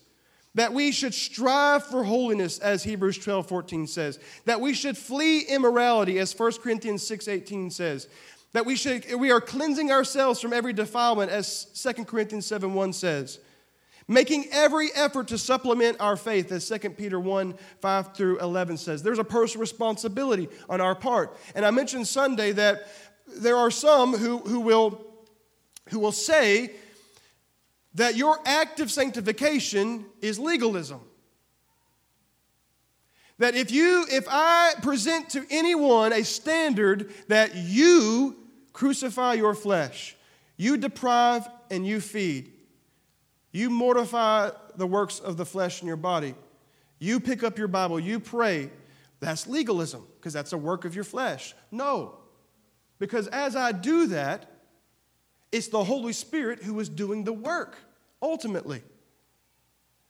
[0.56, 5.42] that we should strive for holiness, as Hebrews 12 14 says, that we should flee
[5.42, 8.08] immorality, as 1 Corinthians 6 18 says,
[8.54, 12.94] that we, should, we are cleansing ourselves from every defilement, as 2 Corinthians 7 1
[12.94, 13.40] says
[14.10, 19.04] making every effort to supplement our faith, as 2 Peter 1 5 through 11 says.
[19.04, 21.38] There's a personal responsibility on our part.
[21.56, 22.88] And I mentioned Sunday that
[23.28, 25.06] there are some who, who, will,
[25.90, 26.72] who will say
[27.96, 31.02] that your act of sanctification is legalism.
[33.40, 38.36] That if you, if I present to anyone a standard that you
[38.74, 40.16] crucify your flesh,
[40.58, 42.52] you deprive and you feed,
[43.52, 46.36] you mortify the works of the flesh in your body.
[47.00, 48.70] You pick up your Bible, you pray.
[49.22, 51.56] That's legalism because that's a work of your flesh.
[51.72, 52.16] No.
[53.00, 54.59] Because as I do that,
[55.52, 57.78] it's the Holy Spirit who is doing the work
[58.22, 58.84] ultimately.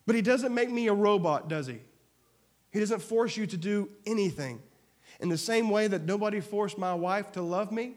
[0.05, 1.79] But He doesn't make me a robot, does He?
[2.71, 4.61] He doesn't force you to do anything.
[5.19, 7.93] In the same way that nobody forced my wife to love me,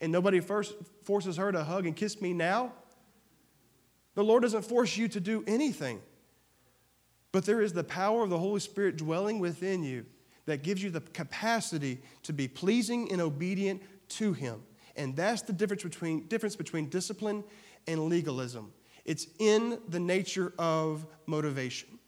[0.00, 2.72] and nobody first forces her to hug and kiss me now,
[4.14, 6.00] the Lord doesn't force you to do anything.
[7.32, 10.06] But there is the power of the Holy Spirit dwelling within you
[10.46, 14.62] that gives you the capacity to be pleasing and obedient to Him.
[14.96, 17.44] And that's the difference between, difference between discipline
[17.86, 18.72] and legalism.
[19.04, 21.98] It's in the nature of motivation.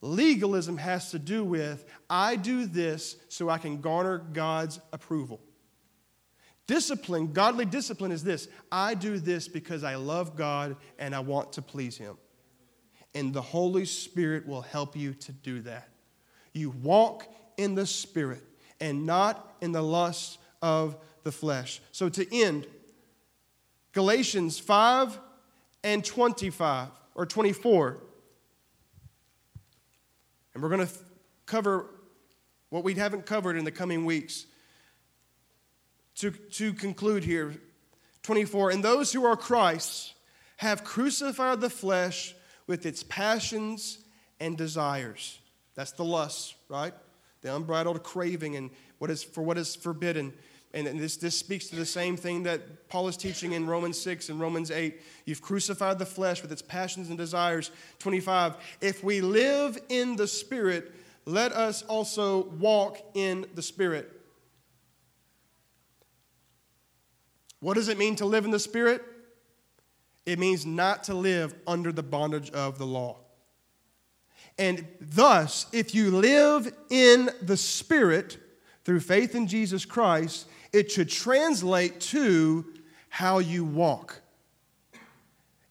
[0.00, 5.40] Legalism has to do with, I do this so I can garner God's approval.
[6.66, 11.54] Discipline, godly discipline is this I do this because I love God and I want
[11.54, 12.18] to please Him.
[13.14, 15.88] And the Holy Spirit will help you to do that.
[16.52, 17.26] You walk
[17.56, 18.42] in the Spirit
[18.80, 21.82] and not in the lust of the flesh.
[21.90, 22.68] So to end,
[23.92, 25.18] Galatians 5
[25.82, 27.98] and 25 or 24.
[30.54, 30.92] And we're going to
[31.46, 31.86] cover
[32.70, 34.46] what we haven't covered in the coming weeks
[36.16, 37.56] to, to conclude here
[38.22, 40.14] 24 and those who are christ's
[40.56, 42.34] have crucified the flesh
[42.66, 43.98] with its passions
[44.40, 45.38] and desires
[45.74, 46.94] that's the lust right
[47.42, 50.32] the unbridled craving and what is for what is forbidden
[50.84, 54.28] and this, this speaks to the same thing that paul is teaching in romans 6
[54.28, 59.20] and romans 8 you've crucified the flesh with its passions and desires 25 if we
[59.20, 60.92] live in the spirit
[61.24, 64.16] let us also walk in the spirit
[67.60, 69.02] What does it mean to live in the Spirit?
[70.24, 73.18] It means not to live under the bondage of the law.
[74.58, 78.38] And thus, if you live in the Spirit
[78.84, 82.66] through faith in Jesus Christ, it should translate to
[83.08, 84.20] how you walk.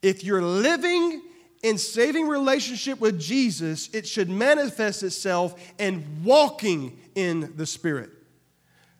[0.01, 1.21] If you're living
[1.61, 8.09] in saving relationship with Jesus, it should manifest itself in walking in the Spirit.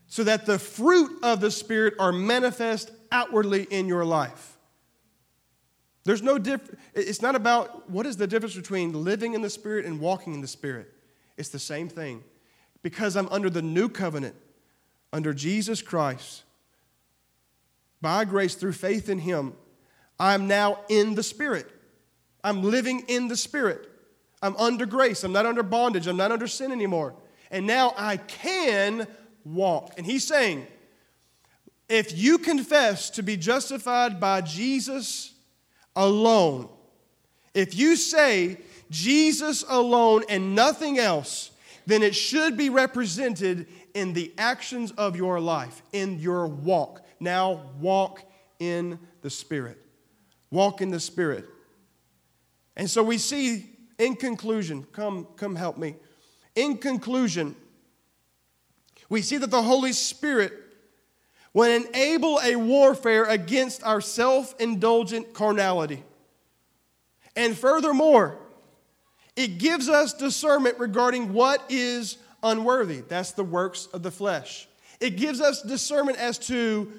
[0.06, 4.58] So that the fruit of the Spirit are manifest outwardly in your life.
[6.04, 6.80] There's no difference.
[6.94, 10.42] It's not about what is the difference between living in the Spirit and walking in
[10.42, 10.94] the Spirit.
[11.36, 12.24] It's the same thing.
[12.84, 14.36] Because I'm under the new covenant,
[15.16, 16.44] under Jesus Christ,
[18.02, 19.54] by grace through faith in Him,
[20.20, 21.72] I'm now in the Spirit.
[22.44, 23.90] I'm living in the Spirit.
[24.42, 25.24] I'm under grace.
[25.24, 26.06] I'm not under bondage.
[26.08, 27.16] I'm not under sin anymore.
[27.50, 29.08] And now I can
[29.46, 29.94] walk.
[29.96, 30.68] And He's saying,
[31.88, 35.34] if you confess to be justified by Jesus
[35.96, 36.68] alone,
[37.54, 38.58] if you say
[38.92, 41.52] Jesus alone and nothing else,
[41.86, 47.06] then it should be represented in the actions of your life, in your walk.
[47.20, 48.22] Now, walk
[48.60, 49.82] in the Spirit.
[50.52, 51.46] Walk in the Spirit.
[52.76, 55.96] And so we see, in conclusion, come, come help me.
[56.56, 57.56] In conclusion,
[59.10, 60.54] we see that the Holy Spirit
[61.54, 66.04] will enable a warfare against our self indulgent carnality.
[67.36, 68.38] And furthermore,
[69.36, 73.02] it gives us discernment regarding what is unworthy.
[73.02, 74.68] That's the works of the flesh.
[75.00, 76.92] It gives us discernment as to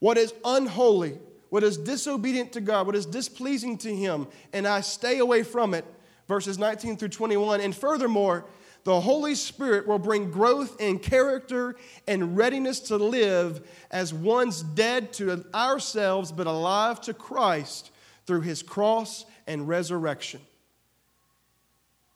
[0.00, 1.18] what is unholy,
[1.50, 5.72] what is disobedient to God, what is displeasing to Him, and I stay away from
[5.72, 5.84] it.
[6.26, 7.60] Verses 19 through 21.
[7.60, 8.46] And furthermore,
[8.84, 15.12] the Holy Spirit will bring growth in character and readiness to live as ones dead
[15.14, 17.90] to ourselves but alive to Christ
[18.26, 20.40] through His cross and resurrection.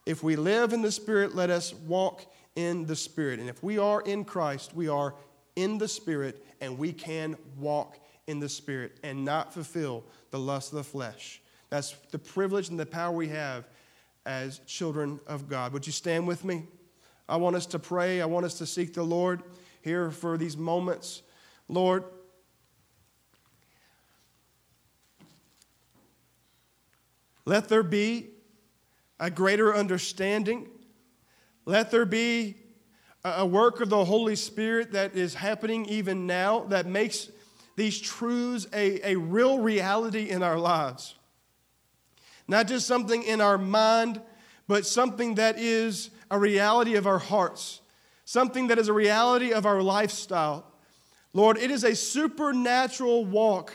[0.08, 2.24] If we live in the Spirit, let us walk
[2.56, 3.40] in the Spirit.
[3.40, 5.14] And if we are in Christ, we are
[5.54, 10.72] in the Spirit and we can walk in the Spirit and not fulfill the lust
[10.72, 11.42] of the flesh.
[11.68, 13.68] That's the privilege and the power we have
[14.24, 15.74] as children of God.
[15.74, 16.64] Would you stand with me?
[17.28, 18.22] I want us to pray.
[18.22, 19.42] I want us to seek the Lord
[19.82, 21.20] here for these moments.
[21.68, 22.04] Lord,
[27.44, 28.28] let there be
[29.20, 30.68] a greater understanding.
[31.64, 32.56] Let there be
[33.24, 37.30] a work of the Holy Spirit that is happening even now that makes
[37.76, 41.14] these truths a, a real reality in our lives.
[42.46, 44.20] Not just something in our mind,
[44.66, 47.80] but something that is a reality of our hearts,
[48.24, 50.64] something that is a reality of our lifestyle.
[51.32, 53.74] Lord, it is a supernatural walk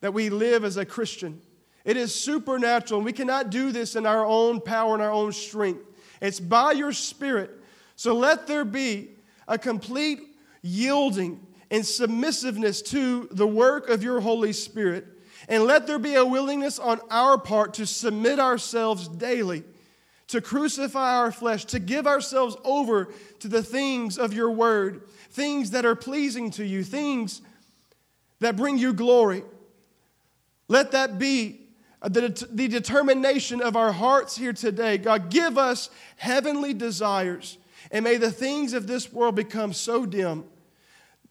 [0.00, 1.40] that we live as a Christian.
[1.84, 3.00] It is supernatural.
[3.00, 5.84] and We cannot do this in our own power and our own strength.
[6.20, 7.50] It's by your Spirit.
[7.96, 9.10] So let there be
[9.46, 10.20] a complete
[10.62, 15.06] yielding and submissiveness to the work of your Holy Spirit.
[15.48, 19.62] And let there be a willingness on our part to submit ourselves daily,
[20.28, 25.72] to crucify our flesh, to give ourselves over to the things of your word, things
[25.72, 27.42] that are pleasing to you, things
[28.40, 29.42] that bring you glory.
[30.68, 31.63] Let that be
[32.04, 34.98] Uh, the, the determination of our hearts here today.
[34.98, 37.56] God, give us heavenly desires,
[37.90, 40.44] and may the things of this world become so dim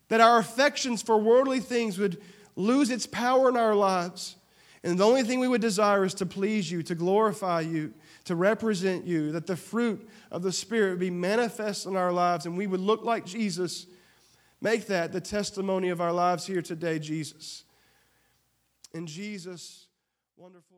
[0.08, 2.20] that our affections for worldly things would
[2.56, 4.36] lose its power in our lives.
[4.84, 7.94] And the only thing we would desire is to please you, to glorify you,
[8.26, 12.48] to represent you, that the fruit of the Spirit would be manifest in our lives
[12.48, 13.86] and we would look like Jesus.
[14.60, 17.64] Make that the testimony of our lives here today, Jesus.
[18.94, 19.83] In Jesus'
[20.38, 20.73] wonderful.